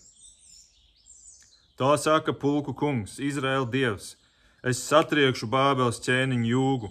Tā 1.79 1.93
saka 2.03 2.35
pulku 2.35 2.75
kungs, 2.75 3.21
Izraēla 3.23 3.69
dievs. 3.71 4.17
es 4.65 4.81
satriekšu 4.83 5.47
Bābeles 5.47 6.03
ķēniņu 6.03 6.49
jūgu. 6.51 6.91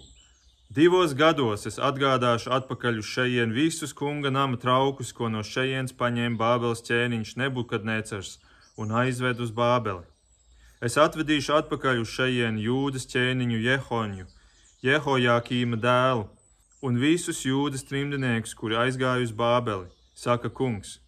Divos 0.68 1.14
gados 1.16 1.62
es 1.64 1.78
atgādāšu 1.80 2.50
atpakaļ 2.52 2.98
uz 3.00 3.06
šejien 3.08 3.54
visus 3.56 3.94
kunga 3.96 4.28
nama 4.28 4.58
traukus, 4.60 5.14
ko 5.16 5.30
no 5.32 5.40
šejienes 5.40 5.94
paņēma 5.96 6.36
Bābeles 6.36 6.84
ķēniņš 6.84 7.30
Nebukadnecers 7.40 8.34
un 8.76 8.92
aizved 8.92 9.40
uz 9.40 9.48
Bābeli. 9.48 10.04
Es 10.84 10.98
atvedīšu 11.00 11.56
atpakaļ 11.62 12.02
uz 12.04 12.12
šejien 12.12 12.60
jūdas 12.60 13.08
ķēniņu 13.08 13.62
Jehoņu, 13.64 14.28
Jehojākīma 14.84 15.80
dēlu, 15.80 16.28
un 16.84 17.00
visus 17.00 17.40
jūdas 17.48 17.88
trimdniekus, 17.88 18.52
kuri 18.52 18.76
aizgāja 18.84 19.24
uz 19.24 19.32
Bābeli, 19.32 19.88
saka 20.12 20.52
kungs, 20.52 20.98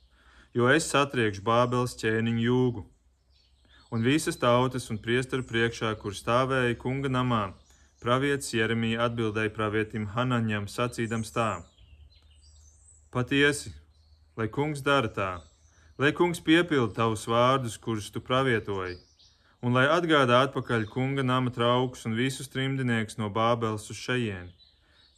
jo 0.56 0.72
es 0.72 0.88
satriekšu 0.88 1.44
Bābeles 1.44 2.00
ķēniņu 2.00 2.46
jūgu. 2.48 2.88
Un 3.92 4.08
visas 4.08 4.40
tautas 4.40 4.88
un 4.88 5.04
priesteru 5.04 5.44
priekšā, 5.44 5.98
kur 6.00 6.16
stāvēja 6.16 6.80
kunga 6.80 7.12
namā, 7.12 7.50
pravietis 8.00 8.54
Jeremija 8.56 9.04
atbildēja 9.06 9.52
pravietim 9.52 10.06
Hanaņam, 10.14 10.66
sacīdams 10.68 11.32
tā: 11.36 11.50
Patiesi, 13.12 13.74
lai 14.36 14.48
kungs 14.48 14.80
dara 14.86 15.10
tā, 15.12 15.30
lai 16.00 16.12
kungs 16.16 16.40
piepilda 16.40 16.94
tavus 17.02 17.26
vārdus, 17.28 17.76
kurus 17.76 18.08
tu 18.10 18.22
pravietoji, 18.24 18.96
un 19.60 19.76
lai 19.76 19.84
atgādā 19.92 20.40
atpakaļ 20.46 20.86
kunga 20.94 21.26
nama 21.26 21.52
traukus 21.52 22.06
un 22.08 22.16
visus 22.16 22.48
trimdniekus 22.48 23.18
no 23.20 23.28
Bābeles 23.28 23.90
uz 23.92 24.00
šejieni. 24.00 24.54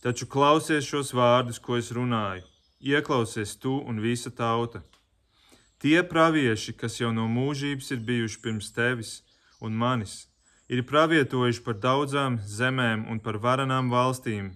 Taču 0.03 0.27
klausies 0.27 0.89
šos 0.89 1.13
vārdus, 1.15 1.61
ko 1.63 1.77
es 1.79 1.93
runāju, 1.95 2.43
ieklausies 2.83 3.55
tu 3.63 3.77
un 3.79 4.03
visa 4.03 4.33
tauta. 4.35 4.83
Tie 5.79 6.03
pravieši, 6.03 6.75
kas 6.75 6.99
jau 6.99 7.13
no 7.15 7.29
mūžības 7.31 7.95
ir 7.95 8.03
bijuši 8.09 8.43
pirms 8.43 8.73
tevis 8.75 9.13
un 9.63 9.79
manis, 9.79 10.27
ir 10.73 10.87
pravietojuši 10.89 11.61
par 11.67 11.77
daudzām 11.77 12.39
zemēm 12.49 13.05
un 13.13 13.21
par 13.21 13.37
varenām 13.43 13.91
valstīm, 13.93 14.55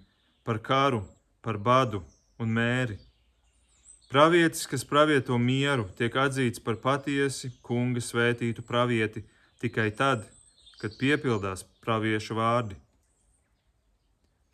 par 0.49 0.63
karu, 0.65 1.03
par 1.45 1.59
badu 1.61 2.01
un 2.41 2.55
mēri. 2.57 2.97
Pravietis, 4.09 4.65
kas 4.71 4.87
pravieto 4.87 5.37
mieru, 5.37 5.85
tiek 5.99 6.15
atzīts 6.17 6.63
par 6.63 6.79
patiesi 6.81 7.51
kunga 7.67 8.01
svētītu 8.01 8.65
pravieti 8.65 9.25
tikai 9.61 9.91
tad, 9.99 10.25
kad 10.81 10.97
piepildās 10.97 11.67
praviešu 11.85 12.39
vārdi. 12.39 12.79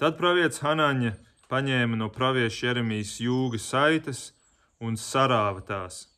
Tad 0.01 0.17
pravietis 0.19 0.65
Hanāņa 0.65 1.15
paņēma 1.53 2.01
no 2.01 2.09
pravieša 2.11 2.67
Jeremijas 2.67 3.19
jūgas 3.23 3.69
saites 3.71 4.25
un 4.83 4.97
sarāva 4.99 5.63
tās. 5.63 6.09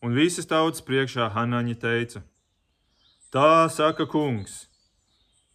Un 0.00 0.16
visas 0.16 0.48
tautas 0.48 0.80
priekšā 0.80 1.26
Hanāņa 1.34 1.76
teica: 1.82 2.22
Tā 3.34 3.68
saka 3.68 4.06
kungs, 4.08 4.69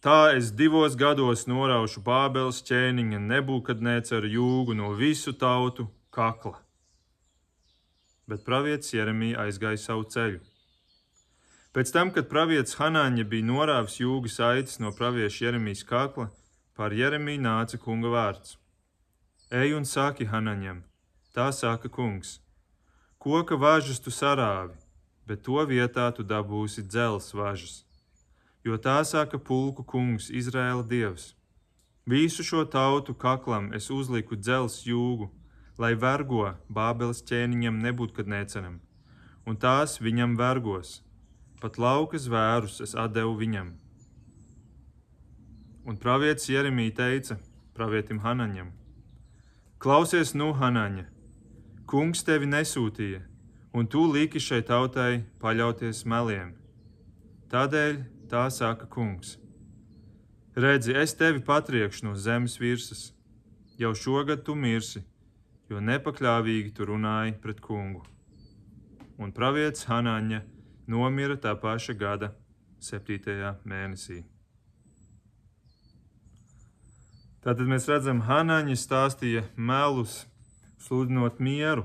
tā 0.06 0.36
es 0.38 0.52
divos 0.54 0.94
gados 0.94 1.48
noraušu 1.50 1.98
Bābeles 2.06 2.60
ķēniņa 2.68 3.18
nebūkadnēceru 3.26 4.28
jūgu 4.30 4.76
no 4.78 4.92
visu 4.94 5.32
tautu 5.34 5.88
kakla. 6.14 6.60
Bet 8.30 8.44
pravietis 8.46 8.94
Jeremija 8.94 9.48
aizgāja 9.48 9.80
savu 9.82 10.06
ceļu. 10.14 10.38
Pēc 11.74 11.90
tam, 11.92 12.12
kad 12.14 12.30
pravietis 12.30 12.78
Hanāņa 12.78 13.26
bija 13.32 13.48
norāvis 13.50 13.98
jūgas 13.98 14.38
saites 14.38 14.78
no 14.78 14.94
pravieša 14.94 15.48
Jeremijas 15.48 15.82
kakla, 15.90 16.30
Pār 16.76 16.92
Jeremiju 16.92 17.40
nāca 17.40 17.78
kunga 17.80 18.10
vārds: 18.12 18.58
Ej 19.48 19.70
un 19.78 19.86
saki 19.88 20.26
Hanaņam, 20.28 20.82
tā 21.32 21.46
saka 21.58 21.88
kungs: 21.88 22.34
Koka 23.16 23.56
važas 23.56 24.02
tu 24.04 24.12
sarāvi, 24.12 24.76
bet 25.24 25.42
to 25.48 25.56
vietā 25.70 26.10
tu 26.12 26.22
dabūsi 26.22 26.84
dzels 26.84 27.32
važas. 27.32 27.85
Jo 28.66 28.76
tā 28.82 28.98
saka 29.06 29.38
pulku 29.38 29.84
kungs, 29.86 30.26
Izraēla 30.26 30.82
dievs. 30.90 31.30
Visu 32.06 32.42
šo 32.46 32.64
tautu 32.66 33.14
kaklam 33.14 33.70
es 33.78 33.86
uzliku 33.94 34.34
dzels 34.34 34.80
jūgu, 34.86 35.30
lai 35.78 35.94
vergo 35.94 36.50
Bābeles 36.66 37.22
ķēniņam 37.30 37.78
nebūtu 37.86 38.18
kad 38.18 38.30
neceram, 38.30 38.80
un 39.46 39.56
tās 39.56 40.00
viņam 40.02 40.34
vergos. 40.38 41.00
Pat 41.62 41.78
lauka 41.78 42.18
zvērus 42.18 42.82
es 42.84 42.98
atdevu 42.98 43.38
viņam 43.38 43.74
Un 45.86 45.94
pravietis 45.96 46.48
Jeremija 46.50 46.90
teica 46.98 47.36
pravietim 47.76 48.18
Hanaņam: 48.18 48.72
Klausies, 49.78 50.32
nu, 50.34 50.48
Hanaņa, 50.50 51.04
kungs 51.86 52.24
tevi 52.26 52.48
nesūtīja, 52.50 53.20
un 53.70 53.86
tu 53.86 54.02
liki 54.10 54.42
šai 54.42 54.64
tautai 54.66 55.20
paļauties 55.38 56.00
meliem. 56.10 56.50
Tādēļ 57.54 58.00
tā 58.30 58.46
saka 58.50 58.86
kungs: 58.86 59.36
Redzi, 60.56 60.94
es 60.96 61.14
tevi 61.14 61.42
patriekšu 61.44 62.06
no 62.06 62.14
zemes 62.16 62.56
virsmas, 62.60 63.10
jau 63.78 63.92
šogad 63.94 64.44
tu 64.44 64.54
mirsi, 64.56 65.02
jo 65.70 65.80
nepakļāvīgi 65.80 66.72
tu 66.76 66.86
runāji 66.88 67.36
pret 67.42 67.60
kungu. 67.60 68.04
Un 69.18 69.32
pravietis 69.36 69.88
Hanaņa 69.88 70.42
nomira 70.88 71.36
tā 71.40 71.52
paša 71.60 71.96
gada 71.96 72.32
7. 72.80 73.52
mēnesī. 73.64 74.22
Tātad 77.46 77.68
mēs 77.70 77.86
redzam, 77.86 78.24
Hanaņa 78.26 78.74
stāstīja 78.74 79.44
melus, 79.54 80.24
sludinot 80.82 81.38
mieru. 81.38 81.84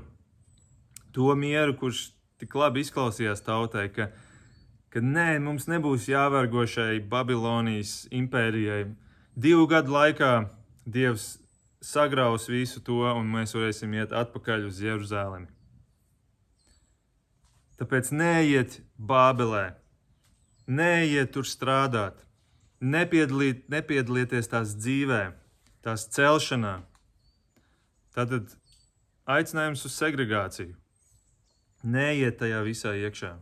To 1.14 1.36
mieru, 1.38 1.76
kurš 1.78 2.08
tik 2.40 2.56
labi 2.58 2.82
izklausījās 2.82 3.44
tautai, 3.46 3.86
ka, 3.94 4.08
ka 4.92 5.00
nē, 5.00 5.38
mums 5.40 5.68
nebūs 5.70 6.08
jāvergo 6.10 6.66
šai 6.68 7.00
Babilonijas 7.00 8.06
impērijai. 8.12 8.92
Divu 9.34 9.66
gadu 9.70 9.94
laikā 9.94 10.32
Dievs 10.84 11.38
sagraus 11.82 12.48
visu 12.50 12.82
to, 12.84 13.00
un 13.16 13.28
mēs 13.32 13.54
varēsim 13.56 13.94
iet 13.96 14.12
atpakaļ 14.12 14.66
uz 14.68 14.80
Jeruzalemi. 14.82 15.48
Tāpēc 17.80 18.12
neiet 18.14 18.80
Bābelē, 18.98 19.72
neiet 20.66 21.32
tur 21.34 21.48
strādāt, 21.48 22.20
nepiedalīt, 22.78 23.64
nepiedalieties 23.72 24.50
tās 24.52 24.76
dzīvēm 24.78 25.38
tās 25.82 26.06
celšanā. 26.14 26.76
Tātad 28.14 28.54
aicinājums 29.26 29.84
uz 29.88 29.96
segregāciju. 29.98 30.76
Neiet 31.82 32.38
tajā 32.38 32.60
visā 32.66 32.94
iekšā. 32.98 33.34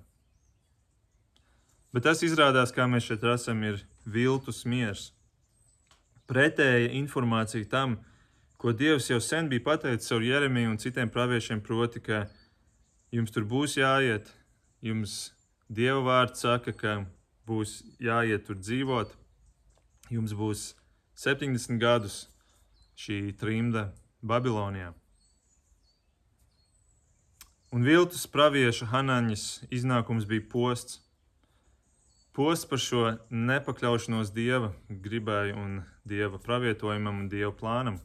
Bet 1.91 2.07
tas 2.07 2.23
izrādās, 2.23 2.71
kā 2.71 2.87
mēs 2.87 3.09
šeit 3.09 3.25
redzam, 3.27 3.63
ir 3.67 3.81
viltus 4.07 4.63
miers. 4.65 5.11
Pretēja 6.31 6.93
informācija 6.95 7.67
tam, 7.67 7.97
ko 8.61 8.71
Dievs 8.77 9.09
jau 9.11 9.19
sen 9.25 9.49
bija 9.51 9.65
pateicis 9.67 10.13
ar 10.15 10.23
Jeremiju 10.23 10.71
un 10.71 10.79
citiem 10.79 11.11
praviešiem, 11.11 11.63
proti, 11.67 12.03
ka 12.05 12.29
jums 13.11 13.35
tur 13.35 13.49
būs 13.51 13.75
jāiet, 13.81 14.31
jums 14.85 15.33
Dieva 15.71 16.03
vārds 16.07 16.43
saka, 16.43 16.73
ka 16.75 16.95
būs 17.47 17.81
jāiet 18.03 18.47
tur 18.47 18.59
dzīvot, 18.59 19.11
jums 20.15 20.35
būs 20.35 20.65
70 21.19 21.79
gadus 21.83 22.25
šī 22.99 23.33
trimda 23.39 23.91
Babilonijā. 24.23 24.93
Un 27.71 27.87
viltus 27.87 28.27
pravieša 28.27 28.89
Hanaņas 28.91 29.45
iznākums 29.71 30.27
bija 30.27 30.47
posts. 30.51 30.99
Posts 32.41 32.65
par 32.71 32.81
šo 32.81 33.01
nepakļaušanos 33.29 34.31
dieva 34.33 34.71
gribai 34.89 35.51
un 35.53 35.83
dieva 36.09 36.39
pravietojumam 36.41 37.19
un 37.21 37.27
dieva 37.29 37.51
plānam. 37.53 37.99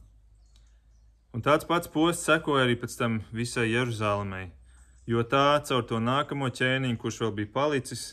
Un 1.31 1.43
tāds 1.45 1.63
pats 1.69 1.87
posts 1.93 2.27
sekoja 2.27 2.65
arī 2.65 2.75
pēc 2.81 2.97
tam 2.99 3.15
visai 3.31 3.69
Jeruzalemei, 3.69 4.49
jo 5.07 5.23
tā 5.23 5.45
caur 5.69 5.87
to 5.87 6.01
nākamo 6.03 6.51
ķēniņu, 6.51 6.99
kurš 6.99 7.21
vēl 7.23 7.33
bija 7.39 7.53
palicis 7.55 8.03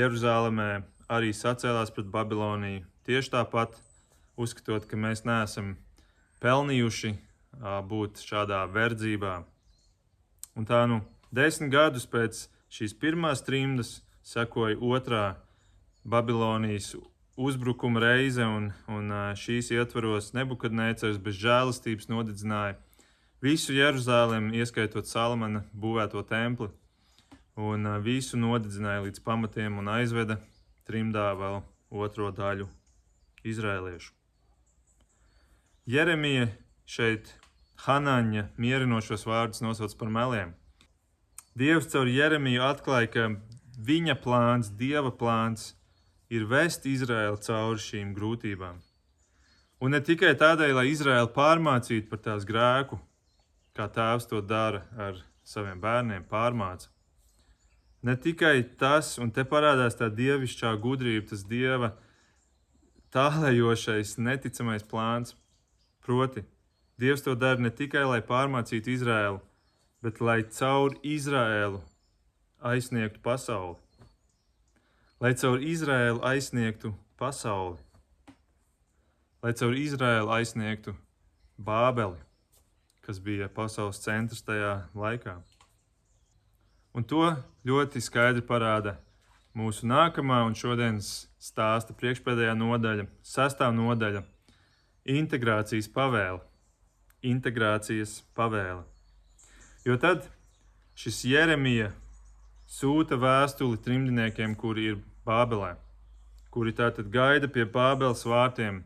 Jeruzalemē, 0.00 0.70
arī 1.12 1.36
sacēlās 1.36 1.92
pret 1.92 2.08
Babiloniju. 2.16 2.88
Tieši 3.04 3.36
tāpat 3.36 3.76
uzskatot, 4.40 4.88
ka 4.88 4.96
mēs 4.96 5.26
neesam 5.28 5.74
pelnījuši 6.40 7.14
būt 7.92 8.24
šādā 8.24 8.64
verdzībā. 8.72 9.42
Un 10.56 10.72
tā 10.72 10.86
nu, 10.88 11.02
desmit 11.28 11.76
gadus 11.76 12.08
pēc 12.08 12.46
šīs 12.72 12.96
pirmās 12.96 13.44
trimdas 13.44 13.98
sekoja 14.28 14.76
otrā 14.76 15.22
Babilonijas 16.04 16.94
uzbrukuma 17.38 18.02
reize, 18.02 18.44
un, 18.44 18.72
un 18.90 19.12
šīs 19.38 19.70
ietvaros 19.72 20.34
Nebukadnēcers 20.36 21.20
bez 21.22 21.38
žēlastības 21.40 22.10
nodedzināja 22.10 22.76
visu 23.44 23.76
Jeruzalem, 23.76 24.50
ieskaitot 24.52 25.08
Salamana 25.08 25.62
būvēto 25.72 26.24
templi, 26.28 26.68
un 27.56 27.88
visu 28.04 28.40
nodedzināja 28.40 29.06
līdz 29.06 29.24
pamatiem 29.24 29.80
un 29.80 29.90
aizveda 29.96 30.38
trimdā 30.88 31.30
vēl 31.38 31.60
otro 31.88 32.30
daļu 32.34 32.68
izrēliešu. 33.48 34.12
Jeremija 35.88 36.50
šeit 36.84 37.32
Hanaņa 37.86 38.48
mierinošos 38.60 39.22
vārdus 39.24 39.62
nosauc 39.64 39.94
par 39.96 40.10
meliem. 40.12 40.50
Dievs 41.58 41.88
caur 41.92 42.10
Jeremiju 42.10 42.64
atklāja, 42.66 43.08
ka 43.14 43.28
viņa 43.78 44.18
plāns, 44.22 44.70
Dieva 44.74 45.12
plāns 45.14 45.72
ir 46.30 46.44
vest 46.50 46.86
Izraēlu 46.86 47.38
cauri 47.44 47.82
šīm 47.82 48.12
grūtībām. 48.16 48.80
Un 49.78 49.94
ne 49.94 50.00
tikai 50.02 50.34
tādēļ, 50.34 50.74
lai 50.74 50.88
Izraēlu 50.90 51.30
pārmācītu 51.34 52.08
par 52.10 52.22
tās 52.24 52.46
grēku, 52.48 52.98
kā 53.78 53.86
tēvs 53.94 54.26
to 54.26 54.42
dara 54.42 54.82
ar 54.98 55.22
saviem 55.46 55.78
bērniem, 55.80 56.26
pārmāca. 56.28 56.90
Ne 58.02 58.14
tikai 58.18 58.62
tas, 58.78 59.16
un 59.18 59.30
te 59.34 59.44
parādās 59.46 59.96
tā 59.98 60.10
dievišķā 60.10 60.74
gudrība, 60.82 61.30
tas 61.30 61.42
dieva 61.46 61.92
tālējošais, 63.14 64.18
neticamais 64.22 64.86
plāns. 64.86 65.34
Proti, 66.02 66.44
Dievs 66.98 67.22
to 67.22 67.36
dara 67.38 67.62
ne 67.62 67.70
tikai 67.70 68.02
lai 68.10 68.18
pārmācītu 68.26 68.90
Izraēlu, 68.90 69.38
bet 70.02 70.18
lai 70.18 70.40
caur 70.50 70.96
Izraēlu 71.06 71.78
aizsniegtu 72.60 73.20
pasauli. 73.22 73.76
Lai 75.20 75.34
caur 75.34 75.62
Izraēlu 75.62 76.22
aizsniegtu 76.26 76.92
pasauli. 77.18 77.78
Lai 79.42 79.52
caur 79.54 79.74
Izraēlu 79.74 80.32
aizsniegtu 80.34 80.94
Bābeli, 81.58 82.18
kas 83.02 83.18
bija 83.18 83.48
pasaules 83.50 83.98
centrs 84.02 84.42
tajā 84.46 84.74
laikā. 84.94 85.36
Un 86.94 87.06
to 87.06 87.24
ļoti 87.66 88.02
skaidri 88.02 88.42
parāda 88.46 88.96
mūsu 89.58 89.86
nākamā 89.86 90.44
un 90.46 90.54
šodienas 90.58 91.28
stāsta 91.42 91.94
priekšpēdējā 91.98 92.54
nodaļa, 92.58 93.06
sastāv 93.22 93.74
nodaļa- 93.74 94.24
integrācijas 95.18 95.90
pavēle. 95.94 96.40
Integrācijas 97.22 98.22
pavēle. 98.34 98.84
Jo 99.84 99.96
tad 99.96 100.28
šis 100.94 101.24
Jeremija 101.24 101.92
sūta 102.68 103.16
vēstuli 103.16 103.80
trimdniekiem, 103.80 104.54
kuri 104.58 104.92
ir 104.92 105.00
Bābelē, 105.26 105.74
kuri 106.52 106.74
tātad 106.76 107.08
gaida 107.12 107.48
pie 107.48 107.64
Bābeles 107.64 108.26
vārtiem. 108.28 108.82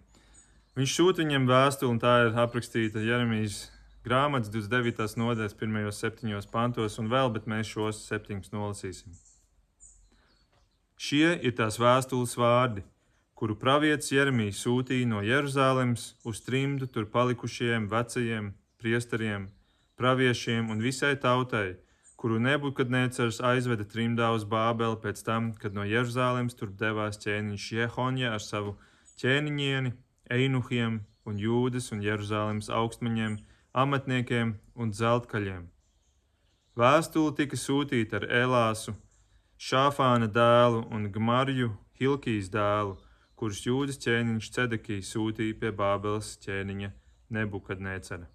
Viņš 0.79 0.95
sūta 0.97 1.23
viņiem 1.25 1.49
vēstuli, 1.51 1.90
un 1.90 2.01
tā 2.01 2.14
ir 2.25 2.38
aprakstīta 2.38 3.03
Jeremijas 3.03 3.66
grāmatas 4.07 4.51
29. 4.55 5.18
nodaļas 5.18 5.59
pirmajos 5.59 6.01
septiņos 6.03 6.49
pantos, 6.55 6.97
un 7.03 7.11
vēl, 7.12 7.35
bet 7.35 7.51
mēs 7.51 7.75
šos 7.75 8.01
septiņus 8.07 8.55
nolasīsim. 8.55 9.18
Šie 11.03 11.35
ir 11.42 11.55
tās 11.59 11.81
vēstules 11.83 12.37
vārdi, 12.38 12.85
kuru 13.35 13.57
pravietis 13.59 14.12
Jeremijs 14.14 14.62
sūtīja 14.62 15.09
no 15.11 15.23
Jeruzalemes 15.27 16.12
uz 16.23 16.40
trimdu 16.47 16.87
tur 16.87 17.09
palikušajiem 17.11 17.88
vecajiem 17.90 18.53
priesteriem, 18.79 19.49
praviešiem 19.99 20.71
un 20.71 20.83
visai 20.83 21.16
tautai, 21.18 21.75
kuru 22.23 22.39
Nebukadnecars 22.39 23.41
aizveda 23.43 23.83
trimdā 23.83 24.29
uz 24.31 24.45
Bābeli 24.47 24.95
pēc 25.03 25.25
tam, 25.27 25.49
kad 25.59 25.75
no 25.75 25.83
Jeruzalemes 25.83 26.55
tur 26.55 26.71
devās 26.79 27.17
ķēniņš 27.19 27.65
Jehonja 27.75 28.29
ar 28.37 28.43
savu 28.45 28.77
ķēniņieni, 29.19 29.91
einuhiem 30.37 31.01
un 31.27 31.41
jūdas 31.43 31.91
un 31.91 32.05
Jeruzalemes 32.07 32.71
augstmaņiem, 32.71 33.41
amatniekiem 33.85 34.53
un 34.79 34.93
zeltkaļiem. 34.95 35.65
Vēstule 36.79 37.35
tika 37.41 37.59
sūtīta 37.59 38.21
ar 38.21 38.29
Elāsu, 38.45 38.95
Šāfāna 39.59 40.29
dēlu 40.31 40.85
un 40.95 41.09
Gmarju 41.15 41.73
Hilkijas 41.99 42.53
dēlu, 42.55 42.95
kurus 43.35 43.65
jūdas 43.67 43.99
ķēniņš 44.07 44.53
Cedekijs 44.55 45.11
sūtīja 45.17 45.59
pie 45.59 45.75
Bābeles 45.75 46.37
ķēniņa 46.47 46.95
Nebukadnecera. 47.35 48.31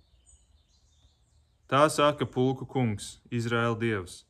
Tā 1.67 1.89
saka 1.91 2.23
pulku 2.23 2.63
kungs, 2.63 3.17
Izraēla 3.27 3.75
dievs, 3.75 4.21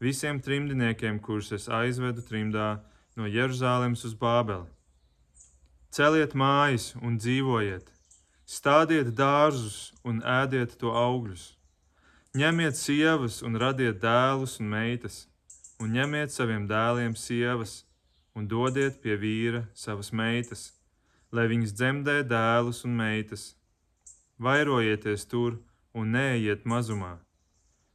visiem 0.00 0.38
trimdiniekiem, 0.40 1.18
kurus 1.20 1.50
es 1.52 1.66
aizvedu 1.68 2.22
trimdā 2.24 2.78
no 3.12 3.28
Jeruzalemes 3.28 4.06
uz 4.08 4.14
Bābeli. 4.16 4.64
Celiet 5.92 6.32
mājas 6.32 6.94
un 7.04 7.18
dzīvojiet, 7.20 7.92
stādiet 8.48 9.12
dārzus 9.20 9.92
un 10.00 10.22
ēdiet 10.24 10.78
to 10.80 10.94
augļus. 10.96 11.58
Ņemiet 12.40 12.80
sievas 12.80 13.42
un 13.44 13.60
radiet 13.60 14.00
dēlus 14.00 14.56
un 14.56 14.72
meitas, 14.72 15.26
un 15.84 15.92
ņemiet 15.92 16.32
saviem 16.32 16.64
dēliem 16.72 17.12
sievas 17.20 17.82
un 18.32 18.48
dodiet 18.48 19.02
pie 19.04 19.20
vīra 19.20 19.66
savas 19.76 20.08
meitas, 20.08 20.70
lai 21.36 21.50
viņas 21.52 21.76
dzemdē 21.76 22.22
dēlus 22.32 22.86
un 22.88 22.96
meitas. 22.96 23.50
Vairojieties 24.40 25.28
tur! 25.28 25.67
Un 25.94 26.12
neejiet 26.16 26.66
mazumā. 26.68 27.16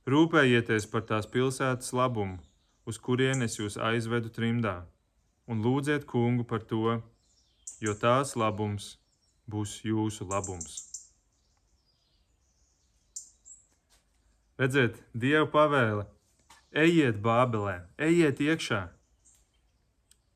Rūpējieties 0.10 0.90
par 0.92 1.06
tās 1.08 1.28
pilsētas 1.32 1.94
labumu, 1.96 2.40
uz 2.86 2.98
kurien 3.00 3.46
es 3.46 3.60
jūs 3.60 3.78
aizvedu 3.80 4.32
trimdā, 4.34 4.82
un 5.48 5.62
lūdziet 5.64 6.08
kungu 6.10 6.44
par 6.48 6.66
to, 6.68 6.98
jo 7.84 7.94
tās 8.00 8.36
labums 8.40 8.98
būs 9.50 9.80
jūsu 9.88 10.28
labums. 10.28 10.82
Redziet, 14.60 15.00
Dieva 15.18 15.48
pavēle, 15.50 16.04
ejiet 16.84 17.18
Bābelē, 17.24 17.80
ejiet 17.98 18.42
iekšā, 18.44 18.82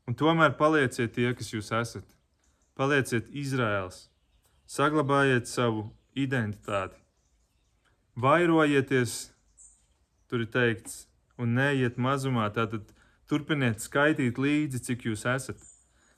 un 0.07 0.15
tomēr 0.17 0.55
palieciet 0.57 1.13
tie, 1.13 1.29
kas 1.37 1.51
jūs 1.53 1.69
esat. 1.75 2.07
Palieciet 2.77 3.29
Izraels, 3.33 4.07
saglabājiet 4.69 5.47
savu 5.49 5.87
identitāti, 6.13 6.99
vairojieties, 8.17 9.29
tur 10.29 10.43
ir 10.43 10.51
teikts, 10.53 11.05
un 11.37 11.53
neiet 11.57 11.99
mazumā. 12.01 12.49
Tātad 12.53 12.89
turpiniet 13.29 13.83
skaitīt 13.83 14.39
līdzi, 14.41 14.83
cik 14.89 15.07
jūs 15.09 15.25
esat. 15.29 15.61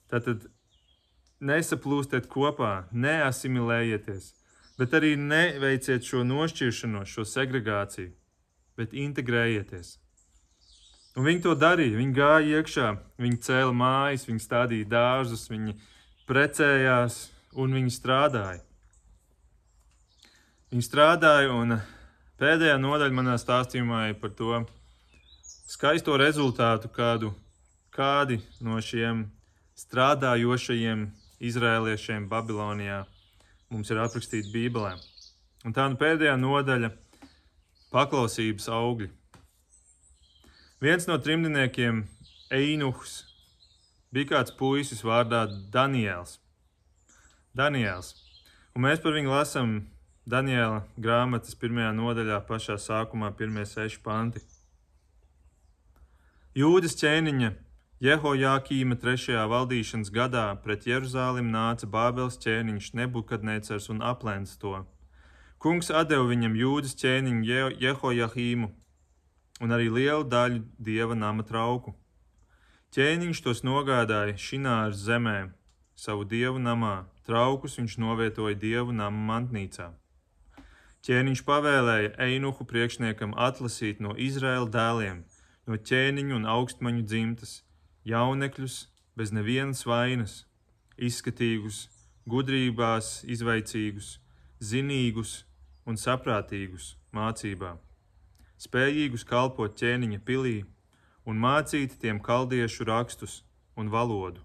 Tātad 0.09 0.47
nesaplūstiet 1.39 2.27
kopā, 2.31 2.89
neasimilējieties, 2.91 4.33
bet 4.79 4.95
arī 4.97 5.15
neveiciet 5.19 6.07
šo 6.07 6.23
nošķiršanos, 6.27 7.11
šo 7.11 7.25
segregāciju, 7.27 8.13
bet 8.79 8.95
integrējieties. 8.95 9.97
Un 11.19 11.25
viņi 11.25 11.41
to 11.43 11.55
darīja. 11.57 11.97
Viņi 11.99 12.15
gāja 12.15 12.59
iekšā, 12.59 12.89
viņi 13.19 13.41
cēla 13.43 13.75
mājas, 13.75 14.27
viņi 14.29 14.43
stādīja 14.43 14.87
dārzus, 14.93 15.49
viņi 15.51 15.75
precējās 16.29 17.25
un 17.59 17.73
viņi 17.75 17.91
strādāja. 17.91 18.61
Viņi 20.69 20.85
strādāja, 20.85 21.49
un 21.49 21.79
pēdējā 22.37 22.75
nodaļa 22.77 23.15
manā 23.17 23.37
stāstījumā 23.41 24.03
ir 24.11 24.19
par 24.21 24.35
to 24.37 24.59
skaisto 25.65 26.13
rezultātu, 26.21 26.91
kādu 26.93 27.31
kādi 27.89 28.37
no 28.61 28.77
šiem 28.77 29.25
strādājošajiem 29.79 31.07
izrēliešiem 31.49 32.29
Babilonijā 32.29 33.01
mums 33.73 33.89
ir 33.89 34.03
aprakstīti 34.03 34.53
Bībelē. 34.53 34.93
Un 35.65 35.73
tā 35.73 35.87
nu 35.89 35.97
pēdējā 35.99 36.37
nodaļa- 36.37 36.93
paklausības 37.95 38.69
augļi. 38.69 39.09
Viens 40.79 41.07
no 41.09 41.17
trimdiniekiem, 41.17 42.05
Einuhs, 42.51 43.23
bija 44.13 44.37
kāds 44.37 44.53
puisis 44.53 45.01
vārdā 45.01 45.47
Daniels. 45.71 46.37
Daniels. 47.55 48.13
Un 48.75 48.83
mēs 48.85 49.01
par 49.01 49.17
viņu 49.17 49.33
lasām 49.33 49.81
Daniela 50.29 50.83
grāmatas 51.01 51.55
pirmajā 51.57 51.89
nodaļā, 51.97 52.35
pašā 52.45 52.75
sākumā, 52.77 53.31
pirmie 53.37 53.63
seši 53.65 53.97
panti. 54.05 54.41
Jūdas 56.53 56.93
ķēniņa 56.99 57.49
Jehojakīma 58.05 58.97
trešajā 59.01 59.45
valdīšanas 59.49 60.11
gadā 60.13 60.43
pret 60.63 60.85
Jeruzālim 60.85 61.49
nāca 61.53 61.89
Bābeles 61.95 62.37
ķēniņš 62.43 62.91
Nebukadnecars 62.99 63.89
un 63.89 64.03
aplēns 64.05 64.53
to. 64.61 64.75
Kungs 65.57 65.89
deva 66.11 66.27
viņam 66.29 66.57
jūdas 66.59 66.93
ķēniņu 67.01 67.79
Jehojahīmu 67.81 68.69
un 69.65 69.73
arī 69.75 69.89
lielu 69.95 70.27
daļu 70.35 70.61
dieva 70.89 71.17
nama 71.17 71.47
trauku. 71.47 71.95
Ķēniņš 72.93 73.41
tos 73.47 73.63
nogādāja 73.65 74.37
Šināras 74.37 75.01
zemē, 75.09 75.39
savu 75.97 76.29
dievu 76.35 76.61
namā, 76.61 77.07
traukus 77.25 77.79
viņš 77.81 77.97
novietoja 78.05 78.61
dievu 78.67 78.93
nama 78.93 79.25
mantnīcā. 79.33 79.89
Ķēniņš 81.07 81.41
pavēlēja 81.47 82.09
Einuhu 82.25 82.65
priekšniekam 82.67 83.31
atlasīt 83.39 84.01
no 84.03 84.11
Izraēla 84.19 84.67
dēliem, 84.73 85.21
no 85.63 85.79
ķēniņu 85.79 86.35
un 86.35 86.47
augstmaņu 86.53 87.05
dzimtas, 87.07 87.53
jaunekļus 88.03 88.75
bez 89.15 89.31
nevienas 89.31 89.85
vainas, 89.87 90.33
izskatīgus, 90.99 91.85
gudrībās 92.27 93.23
izveicīgus, 93.23 94.17
zinīgus 94.59 95.33
un 95.87 95.95
saprātīgus 95.95 96.91
mācībā, 97.15 97.77
spējīgus 98.59 99.23
kalpot 99.23 99.79
ķēniņa 99.79 100.19
pilī 100.27 100.57
un 101.23 101.39
mācīt 101.39 101.95
tiem 102.03 102.19
kaldiešu 102.19 102.91
rakstus 102.91 103.41
un 103.79 103.87
valodu. 103.87 104.43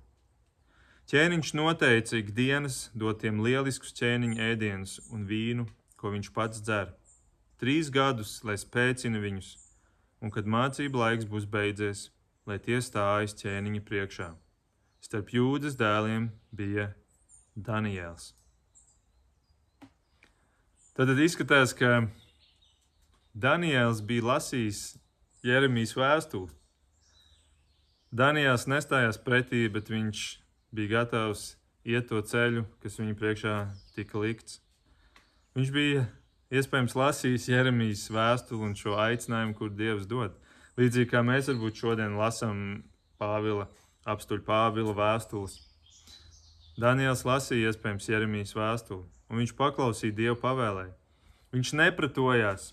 Ķēniņš 1.11 1.57
noteica 1.59 2.23
ikdienas 2.23 2.85
dot 2.95 3.25
tiem 3.27 3.43
lieliskus 3.43 3.91
ķēniņa 3.99 4.53
ēdienus 4.53 5.01
un 5.11 5.27
vīnu 5.27 5.67
ko 6.05 6.13
viņš 6.13 6.29
pats 6.37 6.61
dzer. 6.61 6.91
Trīs 7.57 7.89
gadus, 7.89 8.43
lai 8.45 8.59
spēcina 8.61 9.23
viņus, 9.23 9.55
un 10.21 10.33
kad 10.35 10.45
mācību 10.45 11.01
laiks 11.01 11.25
būs 11.31 11.47
beidzies, 11.49 12.11
lai 12.45 12.59
tie 12.61 12.83
stājas 12.85 13.33
ķēniņa 13.41 13.81
priekšā. 13.89 14.35
starp 15.05 15.31
jūdas 15.37 15.75
dēliem 15.77 16.31
bija 16.53 16.87
Daniels. 17.55 18.33
Tad 20.97 21.13
izskatās, 21.21 21.75
ka 21.77 22.07
Daniels 23.35 24.01
bija 24.01 24.25
lasījis 24.31 24.97
Jeremijas 25.45 25.93
vēstuli. 25.99 26.49
Daniels 28.13 28.65
nestājās 28.71 29.21
pretī, 29.21 29.67
bet 29.69 29.93
viņš 29.93 30.25
bija 30.73 31.01
gatavs 31.01 31.57
iet 31.85 32.09
to 32.09 32.21
ceļu, 32.25 32.65
kas 32.81 32.97
viņam 33.01 33.21
priekšā 33.21 33.57
tika 33.97 34.25
likts. 34.25 34.64
Viņš 35.55 35.71
bija 35.71 36.07
iespējams 36.51 36.97
lasījis 36.99 37.49
Jeremijas 37.53 38.09
vēstuli 38.11 38.69
un 38.69 38.75
šo 38.79 38.97
aicinājumu, 38.99 39.55
kur 39.59 39.71
Dievs 39.71 40.09
dod. 40.11 40.35
Līdzīgi 40.79 41.13
kā 41.13 41.23
mēs 41.23 41.51
varbūt 41.53 41.79
šodien 41.79 42.17
lasām 42.19 42.83
Pāvila, 43.23 43.69
apstuļu 44.11 44.43
Pāvila 44.49 44.95
vēstules. 44.99 45.61
Daniels 46.75 47.23
lasīja 47.23 47.71
iespējams 47.71 48.09
Jeremijas 48.11 48.57
vēstuli 48.59 49.05
un 49.31 49.41
viņš 49.43 49.55
paklausīja 49.59 50.15
Dieva 50.15 50.37
pavēlē. 50.39 50.89
Viņš 51.55 51.73
nepratojās, 51.79 52.73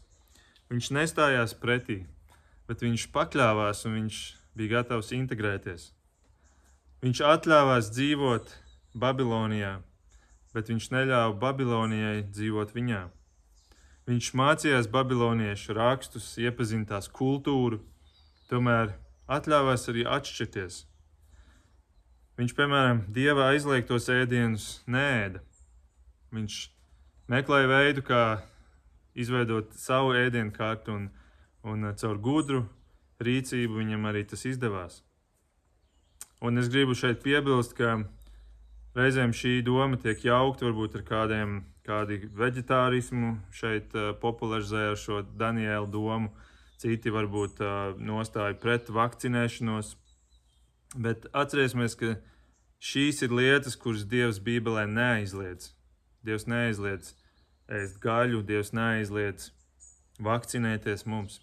viņš 0.74 0.90
nestājās 0.98 1.54
pretī, 1.58 2.02
bet 2.70 2.82
viņš 2.82 3.08
pakļāvās 3.14 3.86
un 3.86 3.98
viņš 4.00 4.20
bija 4.58 4.80
gatavs 4.80 5.14
integrēties. 5.16 5.92
Viņš 7.02 7.22
atļāvās 7.26 7.90
dzīvot 7.94 8.52
Babilonijā, 8.98 9.80
bet 10.56 10.70
viņš 10.72 10.91
neļāva 10.93 11.34
Babilonijai 11.41 12.22
dzīvot 12.28 12.74
viņā. 12.76 13.02
Viņš 14.10 14.32
mācījās 14.36 14.89
babiloniešu 14.91 15.76
rakstus, 15.78 16.34
iepazina 16.41 16.88
tās 16.89 17.08
kultūru, 17.08 17.80
tomēr 18.49 18.95
atļāvās 19.32 19.88
arī 19.91 20.08
atšķirties. 20.10 20.82
Viņš, 22.41 22.56
piemēram, 22.58 23.04
dieva 23.14 23.52
aizliegtos 23.52 24.10
ēdienus 24.10 24.66
nēda. 24.89 25.43
Viņš 26.34 26.58
meklēja 27.32 27.70
veidu, 27.70 28.04
kā 28.08 28.24
izveidot 29.14 29.76
savu 29.78 30.16
ēdienu 30.18 30.52
kārtu, 30.56 30.95
un, 30.97 31.08
un 31.68 31.91
caur 31.99 32.18
gudru 32.18 32.64
rīcību 33.22 33.78
viņam 33.84 34.10
arī 34.10 34.26
tas 34.28 34.47
izdevās. 34.49 35.04
Un 36.41 36.58
es 36.58 36.72
gribu 36.74 36.97
šeit 36.97 37.22
piebilst, 37.22 37.76
ka 37.78 37.99
reizēm 38.98 39.34
šī 39.36 39.60
doma 39.66 40.00
tiek 40.02 40.24
jaukta 40.26 40.68
varbūt 40.68 41.00
ar 41.00 41.06
kādiem, 41.08 41.60
kādi 41.88 42.20
veģetārismu 42.38 43.36
šeit 43.56 43.96
uh, 43.96 44.12
popularizē 44.22 44.92
ar 44.92 45.00
šo 45.00 45.22
Daniela 45.38 45.88
domu, 45.89 46.32
citi 46.82 47.14
varbūt 47.14 47.62
uh, 47.64 47.94
nostāja 47.98 48.58
pret 48.62 48.92
vakcinēšanos. 48.92 49.96
Bet 51.02 51.30
atcerēsimies, 51.32 51.96
ka 51.96 52.16
šīs 52.84 53.24
ir 53.26 53.36
lietas, 53.38 53.78
kuras 53.80 54.04
Dievs 54.04 54.42
Bībelē 54.44 54.88
neaizliedz. 54.92 55.72
Dievs 56.26 56.48
neaizliedz 56.52 57.16
ēst 57.72 58.02
gaļu, 58.04 58.44
Dievs 58.46 58.74
neaizliedz 58.76 59.52
vakcinēties 60.22 61.08
mums. 61.08 61.39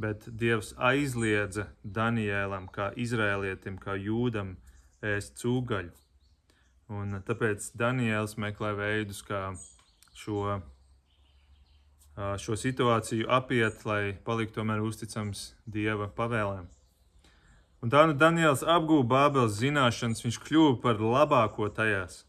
Bet 0.00 0.24
Dievs 0.26 0.72
aizliedza 0.80 1.68
Daniēlam, 1.84 2.70
kā 2.72 2.90
izrēlietim, 2.96 3.76
kā 3.78 3.98
jūdam, 4.00 4.56
ēst 5.04 5.36
cūgaļu. 5.42 6.01
Un 6.92 7.16
tāpēc 7.24 7.70
Daniels 7.78 8.36
meklē 8.40 8.72
veidus, 8.76 9.22
kā 9.24 9.46
šo, 10.18 10.58
šo 12.42 12.58
situāciju 12.58 13.30
apiet, 13.32 13.86
lai 13.88 14.14
paliktu 14.26 14.60
tomēr 14.60 14.82
uzticams 14.84 15.52
Dieva 15.64 16.10
pavēlēm. 16.12 16.68
Un 17.82 17.90
tā 17.90 18.04
nu 18.06 18.14
Daniels 18.14 18.60
apgūta 18.62 19.08
Bābeles 19.10 19.56
zināšanas, 19.58 20.22
viņš 20.22 20.38
kļuva 20.44 20.76
par 20.84 21.00
labāko 21.02 21.66
tajās. 21.74 22.20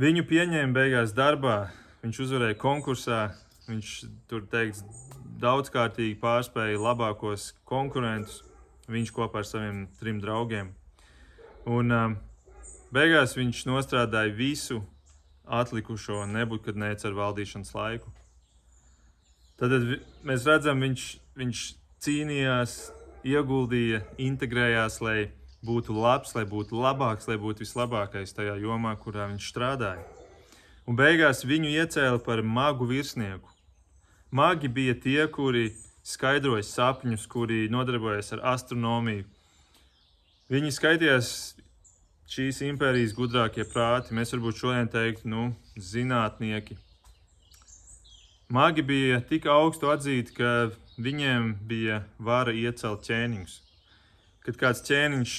Viņu 0.00 0.24
pieņēma 0.30 0.72
beigās 0.72 1.12
darbā, 1.12 1.58
viņš 2.00 2.22
uzvarēja 2.24 2.56
konkursā, 2.62 3.18
viņš 3.66 3.90
tur 4.30 4.46
teikts, 4.48 4.80
daudzkārtīgi 5.42 6.16
pārspēja 6.22 6.80
labākos 6.80 7.50
konkurentus, 7.68 8.40
viņš 8.88 9.12
kopā 9.16 9.42
ar 9.42 9.48
saviem 9.48 9.84
trim 10.00 10.22
draugiem. 10.24 10.72
Un 11.68 11.92
uh, 11.92 12.16
beigās 12.94 13.36
viņš 13.38 13.64
nostrādāja 13.68 14.32
visu 14.34 14.80
atlikušo 15.50 16.24
nebūtnēcu 16.30 17.10
ar 17.10 17.18
valdīšanas 17.18 17.74
laiku. 17.74 18.12
Tad 19.60 19.74
mēs 20.24 20.46
redzam, 20.48 20.80
viņš, 20.80 21.04
viņš 21.36 21.64
cīnījās, 22.00 22.78
ieguldīja, 23.28 24.00
integrējās, 24.16 25.00
lai 25.04 25.18
būtu 25.66 25.92
labs, 25.92 26.32
lai 26.36 26.46
būtu 26.48 26.78
labāks, 26.80 27.28
lai 27.28 27.36
būtu 27.40 27.66
vislabākais 27.66 28.32
tajā 28.32 28.56
jomā, 28.62 28.94
kurā 28.96 29.28
viņš 29.28 29.50
strādāja. 29.52 30.06
Un 30.88 30.96
beigās 30.96 31.44
viņu 31.44 31.68
iecēla 31.76 32.22
par 32.24 32.40
magu 32.42 32.88
virsnieku. 32.88 33.50
Magi 34.32 34.70
bija 34.72 34.94
tie, 34.96 35.20
kuri 35.28 35.74
skaidroja 36.06 36.64
sapņus, 36.64 37.26
kuri 37.28 37.66
nodarbojas 37.70 38.32
ar 38.36 38.44
astronomiju. 38.54 39.26
Viņi 40.50 40.72
skaitījās 40.74 41.30
šīs 42.30 42.60
impērijas 42.68 43.16
gudrākie 43.16 43.66
prāti. 43.68 44.14
Mēs 44.14 44.34
varbūt 44.36 44.62
šodien 44.62 44.90
teiktu, 44.92 45.30
nu, 45.30 45.48
zinātnieki. 45.76 46.78
Magi 48.50 48.82
bija 48.82 49.20
tik 49.26 49.46
augstu 49.50 49.90
atzīti, 49.92 50.34
ka 50.38 50.70
viņiem 50.98 51.52
bija 51.70 52.04
vara 52.18 52.54
iecelt 52.54 53.06
ķēniņus 53.06 53.60
kad 54.44 54.58
kāds 54.60 54.82
ķēniņš 54.88 55.36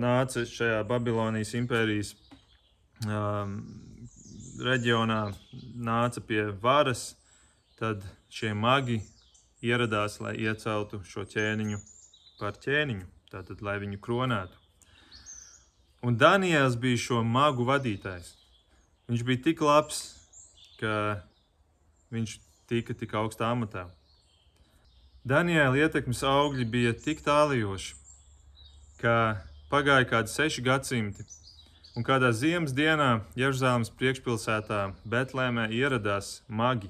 nāca 0.00 0.44
šajā 0.48 0.80
Babilonijas 0.88 1.52
impērijas 1.56 2.14
um, 3.06 3.54
reģionā, 4.60 5.20
nāca 5.76 6.22
pie 6.24 6.42
varas, 6.64 7.14
tad 7.80 8.04
šie 8.32 8.52
magi 8.56 9.00
ieradās, 9.64 10.18
lai 10.24 10.34
ieceltu 10.40 11.00
šo 11.08 11.24
ķēniņu 11.28 11.80
par 12.40 12.58
ķēniņu, 12.60 13.06
tātad, 13.32 13.62
lai 13.64 13.78
viņu 13.80 14.00
kronētu. 14.04 14.56
Un 16.02 16.16
Daniels 16.16 16.78
bija 16.80 16.96
šo 16.96 17.22
magu 17.22 17.66
vadītājs. 17.68 18.32
Viņš 19.10 19.24
bija 19.26 19.42
tik 19.44 19.60
labs, 19.60 19.98
ka 20.80 21.20
viņš 22.14 22.36
tika 22.70 22.94
tik 22.96 23.12
augstā 23.20 23.50
amatā. 23.52 23.88
Daniela 25.28 25.76
ietekmes 25.76 26.22
augļi 26.24 26.64
bija 26.72 26.94
tik 26.96 27.20
tālijoši, 27.26 27.96
ka 29.02 29.16
pagāja 29.68 30.06
kādi 30.08 30.32
seši 30.32 30.64
gadsimti, 30.64 31.26
un 31.92 32.06
kādā 32.06 32.30
ziemas 32.32 32.72
dienā 32.72 33.10
Jeruzalemes 33.36 33.92
priekšpilsētā 34.00 34.80
Betlēmē 35.04 35.66
ieradās 35.76 36.38
magi, 36.48 36.88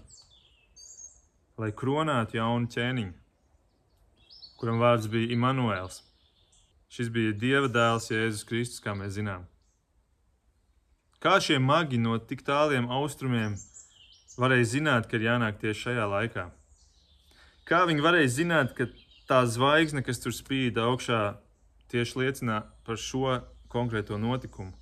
lai 1.59 1.73
kronētu 1.83 2.39
jaunu 2.39 2.71
ķēniņu, 2.77 3.17
kuram 4.63 4.79
vārds 4.85 5.11
bija 5.11 5.35
Immanuēls. 5.35 6.05
Šis 6.91 7.11
bija 7.15 7.33
Dieva 7.39 7.69
dēls 7.71 8.09
Jēzus 8.11 8.47
Kristus, 8.49 8.83
kā 8.83 8.97
mēs 8.99 9.15
zinām. 9.15 9.45
Kā 11.23 11.37
šie 11.39 11.61
magi 11.63 12.01
no 12.01 12.17
tik 12.19 12.41
tāliem 12.43 12.89
austrumiem 12.91 13.55
varēja 14.41 14.67
zināt, 14.73 15.07
ka 15.07 15.19
ir 15.19 15.29
jānāk 15.29 15.61
tieši 15.61 15.85
šajā 15.85 16.07
laikā? 16.11 16.47
Kā 17.69 17.85
viņi 17.87 18.03
varēja 18.03 18.33
zināt, 18.41 18.73
ka 18.75 18.89
tā 19.31 19.45
zvaigzne, 19.47 20.03
kas 20.03 20.19
tur 20.19 20.35
spīd 20.35 20.81
augšā, 20.83 21.21
tieši 21.93 22.19
liecina 22.23 22.63
par 22.89 22.99
šo 22.99 23.37
konkrēto 23.71 24.19
notikumu? 24.19 24.73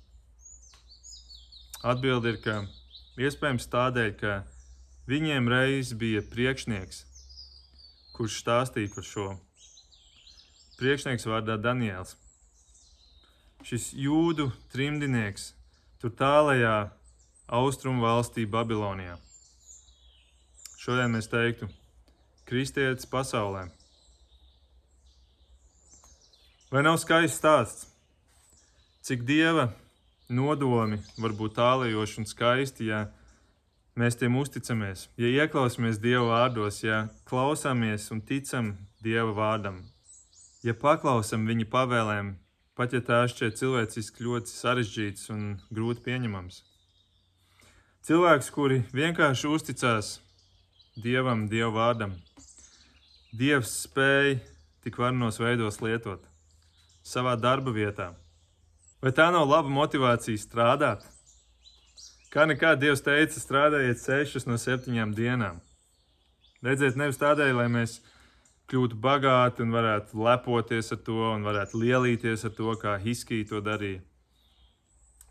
Atbilde 1.85 2.33
ir, 2.33 2.39
ka 2.41 2.55
iespējams 3.21 3.69
tādēļ, 3.69 4.09
ka 4.17 4.39
viņiem 5.11 5.51
reiz 5.51 5.93
bija 5.93 6.25
priekšnieks, 6.25 7.03
kurš 8.17 8.41
stāstīja 8.41 8.95
par 8.95 9.07
šo. 9.11 9.27
Priekšnieks 10.79 11.27
vārdā 11.27 11.57
Daniels. 11.59 12.13
Šis 13.67 13.89
jūdu 13.99 14.45
trimdinieks 14.71 15.49
tur 15.99 16.13
tālajā 16.15 16.75
austrumu 17.51 18.05
valstī 18.05 18.45
Babilonijā. 18.47 19.17
Šodien 20.79 21.11
mēs 21.11 21.27
teiktu, 21.27 21.67
kristietis 22.47 23.09
pasaulē. 23.11 23.65
Vai 26.71 26.85
nav 26.87 26.95
skaists 27.03 27.41
stāsts, 27.41 27.87
cik 29.03 29.27
dieva 29.27 29.67
nodomi 30.29 31.01
var 31.19 31.35
būt 31.35 31.59
tālējoši 31.59 32.21
un 32.21 32.29
skaisti, 32.29 32.87
ja 32.93 33.07
mēs 33.99 34.15
tiem 34.15 34.37
uzticamies, 34.39 35.09
ja 35.19 35.27
ieklausāmies 35.43 35.99
Dieva 35.99 36.27
vārdos, 36.29 36.83
ja 36.85 37.07
klausāmies 37.27 38.07
un 38.15 38.21
ticam 38.23 38.77
Dieva 39.03 39.33
vārdam, 39.35 39.81
ja 40.65 40.75
paklausām 40.75 41.47
viņa 41.49 41.67
pavēlēm, 41.71 42.31
pat 42.75 42.95
ja 42.95 43.01
tās 43.05 43.35
šķiet 43.35 43.59
cilvēciski 43.59 44.25
ļoti 44.27 44.53
sarežģītas 44.53 45.31
un 45.35 45.43
grūti 45.73 46.05
pieņemams. 46.07 46.63
Cilvēks, 48.07 48.49
kuri 48.55 48.83
vienkārši 48.95 49.51
uzticās 49.51 50.15
Dievam, 50.99 51.47
Dieva 51.51 51.73
vārdam, 51.75 52.15
Dievs 53.35 53.75
spēja 53.83 54.39
tik 54.83 54.97
varnos 54.97 55.37
veidos 55.39 55.81
lietot 55.83 56.23
savā 57.05 57.35
darba 57.39 57.71
vietā, 57.75 58.13
Vai 58.99 59.13
tā 59.15 59.29
nav 59.31 59.45
laba 59.47 59.71
motivācija 59.71 60.39
strādāt? 60.41 61.05
Kā 62.33 62.43
nekā 62.49 62.73
Dievs 62.75 63.01
teica, 63.05 63.39
strādājiet 63.39 64.01
sešas 64.01 64.45
no 64.45 64.57
septiņām 64.59 65.13
dienām. 65.15 65.61
Redziet, 66.65 66.97
nevis 66.99 67.19
tādēļ, 67.21 67.53
lai 67.61 67.67
mēs 67.71 68.01
kļūtu 68.69 68.97
bagāti 69.01 69.63
un 69.65 69.73
varētu 69.73 70.19
lepoties 70.25 70.91
ar 70.95 71.01
to 71.05 71.19
un 71.33 71.45
varētu 71.47 71.81
lielīties 71.81 72.45
ar 72.47 72.53
to, 72.57 72.73
kā 72.81 72.95
Hiskija 73.01 73.47
to 73.49 73.61
darīja, 73.65 74.01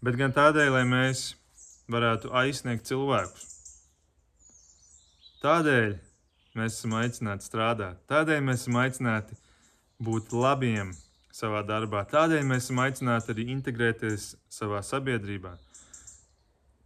bet 0.05 0.18
gan 0.20 0.34
tādēļ, 0.36 0.72
lai 0.74 0.84
mēs 0.89 1.24
varētu 1.91 2.32
aizsniegt 2.43 2.89
cilvēkus. 2.91 3.47
Tādēļ 5.43 5.95
mēs 6.59 6.80
esam 6.80 6.99
aicināti 6.99 7.47
strādāt, 7.47 8.03
tādēļ 8.11 8.43
mēs 8.49 8.64
esam 8.64 8.80
aicināti 8.82 9.39
būt 10.03 10.34
labiem 10.34 10.91
savā 11.34 11.62
darbā, 11.66 12.03
tādēļ 12.11 12.45
mēs 12.51 12.66
esam 12.66 12.82
aicināti 12.82 13.34
arī 13.34 13.49
integrēties 13.55 14.32
savā 14.51 14.82
sabiedrībā 14.82 15.55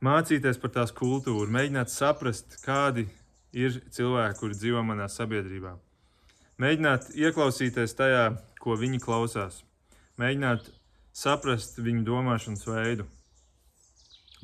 mācīties 0.02 0.58
par 0.58 0.72
tās 0.74 0.92
kultūru, 0.94 1.50
mēģināt 1.54 1.92
saprast, 1.92 2.58
kādi 2.64 3.06
ir 3.54 3.78
cilvēki, 3.94 4.38
kuri 4.40 4.58
dzīvo 4.58 4.82
manā 4.86 5.08
sabiedrībā. 5.10 5.76
Mēģināt 6.60 7.12
ieklausīties 7.16 7.94
tajā, 7.96 8.24
ko 8.60 8.76
viņi 8.76 9.00
klausās, 9.00 9.62
mēģināt 10.20 10.68
saprast 11.16 11.78
viņu 11.80 12.04
domāšanas 12.04 12.66
veidu, 12.68 13.06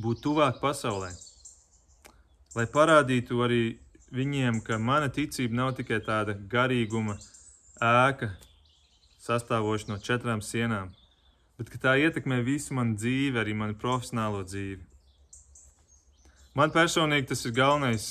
būt 0.00 0.22
tuvāk 0.24 0.60
pasaulē, 0.62 1.10
lai 2.56 2.66
parādītu 2.72 3.42
arī 3.44 3.62
viņiem, 4.14 4.62
ka 4.64 4.78
mana 4.80 5.10
ticība 5.12 5.60
nav 5.60 5.74
tikai 5.76 6.00
tāda 6.04 6.36
garīguma 6.48 7.18
ēka, 7.84 8.30
sastāvoša 9.20 9.92
no 9.92 9.98
četrām 10.00 10.40
sienām, 10.44 10.94
bet 11.58 11.68
ka 11.72 11.80
tā 11.82 11.96
ietekmē 12.00 12.40
visu 12.46 12.76
manu 12.78 12.96
dzīvi, 12.96 13.36
arī 13.40 13.54
manu 13.54 13.76
profesionālo 13.76 14.44
dzīvi. 14.46 14.80
Man 16.56 16.72
personīgi 16.74 17.28
tas 17.30 17.44
ir 17.46 17.54
galvenais 17.54 18.06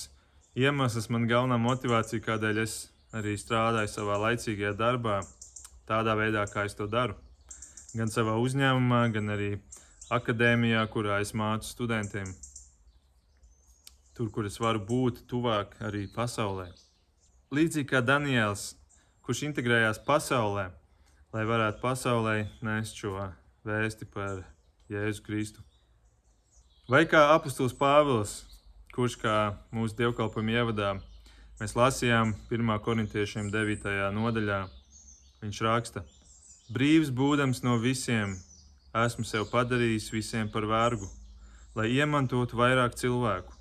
iemesls, 0.56 1.10
man 1.10 1.26
galvenā 1.28 1.58
motivācija, 1.60 2.24
kādēļ 2.24 2.62
es 2.64 2.76
arī 3.16 3.38
strādāju 3.40 3.90
savā 3.92 4.18
laicīgajā 4.26 4.74
darbā, 4.78 5.22
tādā 5.88 6.16
veidā, 6.20 6.44
kā 6.52 6.66
es 6.68 6.76
to 6.76 6.88
daru. 6.88 7.16
Gan 7.96 8.12
savā 8.12 8.36
uzņēmumā, 8.42 9.02
gan 9.16 9.32
arī 9.36 9.52
akadēmijā, 10.14 10.84
kurā 10.92 11.22
es 11.24 11.34
mācu 11.34 11.70
studentiem. 11.70 12.34
Tur, 14.18 14.32
kur 14.34 14.48
es 14.50 14.60
varu 14.60 14.82
būt 14.84 15.24
tuvāk 15.30 15.78
arī 15.84 16.08
pasaulē. 16.12 16.68
Līdzīgi 17.54 17.88
kā 17.92 18.02
Daniels, 18.04 18.74
kurš 19.24 19.46
integrējās 19.48 20.02
pasaulē, 20.04 20.70
lai 21.34 21.44
varētu 21.48 21.84
pasaulē 21.84 22.38
nest 22.66 23.00
šo 23.00 23.30
vēsti 23.68 24.08
par 24.12 24.44
Jēzu 24.92 25.24
Kristu. 25.24 25.64
Vai 26.88 27.04
kā 27.08 27.26
apustulis 27.36 27.76
Pāvils, 27.76 28.40
kurš 28.96 29.18
kā 29.20 29.38
mūsu 29.76 29.96
dievkalpojuma 30.00 30.56
ievadā 30.56 30.94
mēs 31.58 31.74
lasījām 31.78 32.34
1. 32.54 32.74
korintiešiem 32.86 33.52
9. 33.54 33.88
nodaļā, 34.14 34.60
viņš 35.42 35.62
raksta: 35.66 36.04
Brīvs 36.74 37.10
būdams 37.10 37.64
no 37.66 37.78
visiem, 37.82 38.36
esmu 39.06 39.26
sev 39.26 39.48
padarījis 39.52 40.12
visiem 40.14 40.50
par 40.54 40.68
vergu, 40.70 41.08
lai 41.78 41.90
iemantotu 41.96 42.60
vairāk 42.60 42.98
cilvēku. 43.00 43.54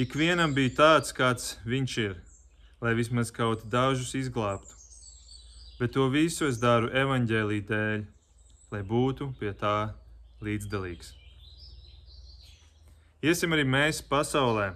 Ikvienam 0.00 0.54
bija 0.54 0.74
tāds, 0.78 1.12
kāds 1.14 1.56
viņš 1.64 1.96
ir, 2.02 2.14
lai 2.82 2.94
vismaz 2.98 3.30
kaut 3.30 3.66
dažus 3.70 4.14
izglābtu. 4.18 4.72
Bet 5.78 5.92
to 5.94 6.08
visu 6.10 6.48
es 6.48 6.58
daru 6.62 6.88
evaņģēlī 6.94 7.60
dēļ, 7.68 8.06
lai 8.72 8.82
būtu 8.86 9.32
pie 9.38 9.52
tā 9.58 9.94
līdzdalīgs. 10.42 11.12
Iesim 13.24 13.54
arī 13.56 13.64
mēs 13.64 14.02
pasaulē, 14.04 14.74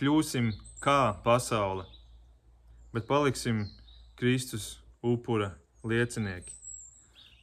kļūsim 0.00 0.50
kā 0.84 1.14
pasaule, 1.24 1.86
bet 2.92 3.06
paliksim 3.08 3.62
Kristus 4.20 4.82
upura 5.00 5.54
liecinieki. 5.84 6.52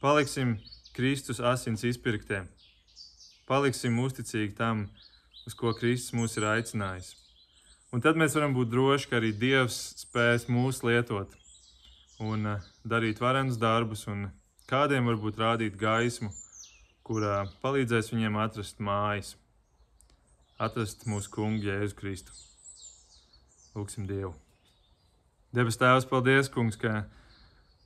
Paliksim 0.02 0.56
Kristus 0.94 1.40
asins 1.42 1.82
izpirktē, 1.88 2.44
paliksim 3.50 3.98
uzticīgi 3.98 4.54
tam, 4.58 4.86
uz 5.46 5.58
ko 5.58 5.74
Kristus 5.74 6.14
mūs 6.14 6.38
ir 6.38 6.46
aicinājis. 6.52 7.16
Un 7.92 8.00
tad 8.04 8.16
mēs 8.16 8.38
varam 8.38 8.54
būt 8.54 8.70
droši, 8.70 9.10
ka 9.10 9.18
arī 9.18 9.32
Dievs 9.36 9.80
spēs 10.04 10.46
mūs 10.46 10.80
lietot 10.86 11.34
un 12.22 12.46
eh, 12.54 12.70
darīt 12.86 13.18
varenus 13.20 13.58
darbus, 13.58 14.06
un 14.06 14.28
kādiem 14.70 15.10
varbūt 15.10 15.42
rādīt 15.42 15.76
gaismu, 15.80 16.30
kurā 17.02 17.42
palīdzēs 17.64 18.14
viņiem 18.14 18.38
atrast 18.46 18.78
mājas 18.78 19.34
atrast 20.62 21.08
mūsu 21.10 21.30
kungu 21.34 21.66
Jēzu 21.66 21.98
Kristu. 21.98 22.51
Lūksim 23.72 24.04
Dievu. 24.04 24.34
Debes 25.56 25.78
Tēvs, 25.80 26.04
paldies, 26.08 26.50
kungs, 26.52 26.76
ka 26.76 27.06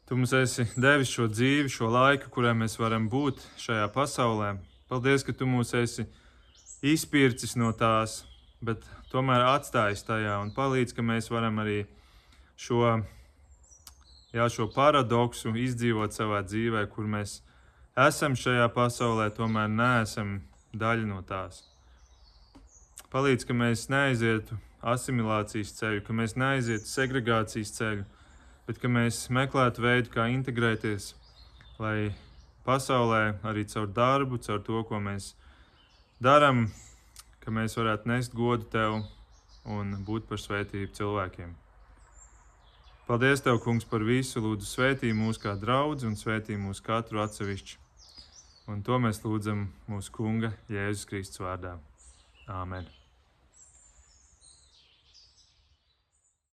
Tu 0.07 0.15
mums 0.15 0.33
esi 0.39 0.63
devis 0.79 1.11
šo 1.11 1.27
dzīvi, 1.31 1.71
šo 1.71 1.89
laiku, 1.91 2.31
kurā 2.31 2.53
mēs 2.55 2.75
varam 2.79 3.09
būt 3.11 3.41
šajā 3.59 3.87
pasaulē. 3.95 4.53
Paldies, 4.91 5.23
ka 5.27 5.35
Tu 5.35 5.47
mūs 5.47 5.71
esi 5.79 6.07
izpircis 6.83 7.55
no 7.59 7.71
tās, 7.75 8.21
bet 8.63 8.83
tomēr 9.11 9.47
atstājis 9.47 10.03
tajā 10.07 10.37
un 10.43 10.51
palīdz, 10.55 10.95
ka 10.95 11.07
mēs 11.07 11.31
varam 11.31 11.63
arī 11.63 11.81
šo, 12.59 12.99
jā, 14.35 14.47
šo 14.51 14.67
paradoksu 14.75 15.55
izdzīvot 15.55 16.15
savā 16.15 16.43
dzīvē, 16.47 16.87
kur 16.91 17.07
mēs 17.11 17.41
esam 17.95 18.35
šajā 18.39 18.67
pasaulē, 18.75 19.31
tomēr 19.35 19.71
neesam 19.71 20.41
daļa 20.75 21.11
no 21.15 21.23
tās. 21.27 21.63
Palīdz, 23.11 23.47
ka 23.47 23.55
mēs 23.55 23.87
neaizietu 23.91 24.59
asimilācijas 24.87 25.75
ceļu, 25.79 26.05
ka 26.07 26.17
mēs 26.17 26.37
neaizietu 26.39 26.91
segregācijas 26.91 27.75
ceļu, 27.77 28.07
bet 28.69 28.81
ka 28.83 28.91
mēs 28.91 29.27
meklētu 29.35 29.85
veidu, 29.85 30.13
kā 30.15 30.29
integrēties, 30.35 31.13
lai 31.83 32.13
pasaulē 32.67 33.37
arī 33.47 33.67
caur 33.71 33.91
darbu, 34.01 34.41
caur 34.47 34.63
to, 34.67 34.83
ko 34.89 35.03
mēs 35.03 35.35
darām, 36.23 36.67
ka 37.43 37.55
mēs 37.55 37.79
varētu 37.79 38.11
nest 38.11 38.35
godu 38.35 38.67
tev 38.73 39.01
un 39.67 39.95
būt 40.07 40.27
par 40.31 40.43
svētību 40.43 40.95
cilvēkiem. 40.99 41.55
Paldies, 43.07 43.39
Tev, 43.39 43.61
Kungs, 43.63 43.85
par 43.87 44.03
visu. 44.03 44.41
Lūdzu, 44.43 44.67
svētī 44.67 45.13
mūs 45.15 45.39
kā 45.39 45.55
draugu 45.55 46.09
un 46.09 46.19
svētī 46.19 46.59
mūs 46.59 46.83
katru 46.83 47.23
atsevišķi. 47.23 47.79
Un 48.67 48.83
to 48.83 48.99
mēs 48.99 49.23
lūdzam 49.23 49.69
mūsu 49.87 50.11
Kunga 50.19 50.57
Jēzus 50.67 51.07
Kristus 51.07 51.47
vārdā. 51.47 51.79
Amen. 52.51 52.96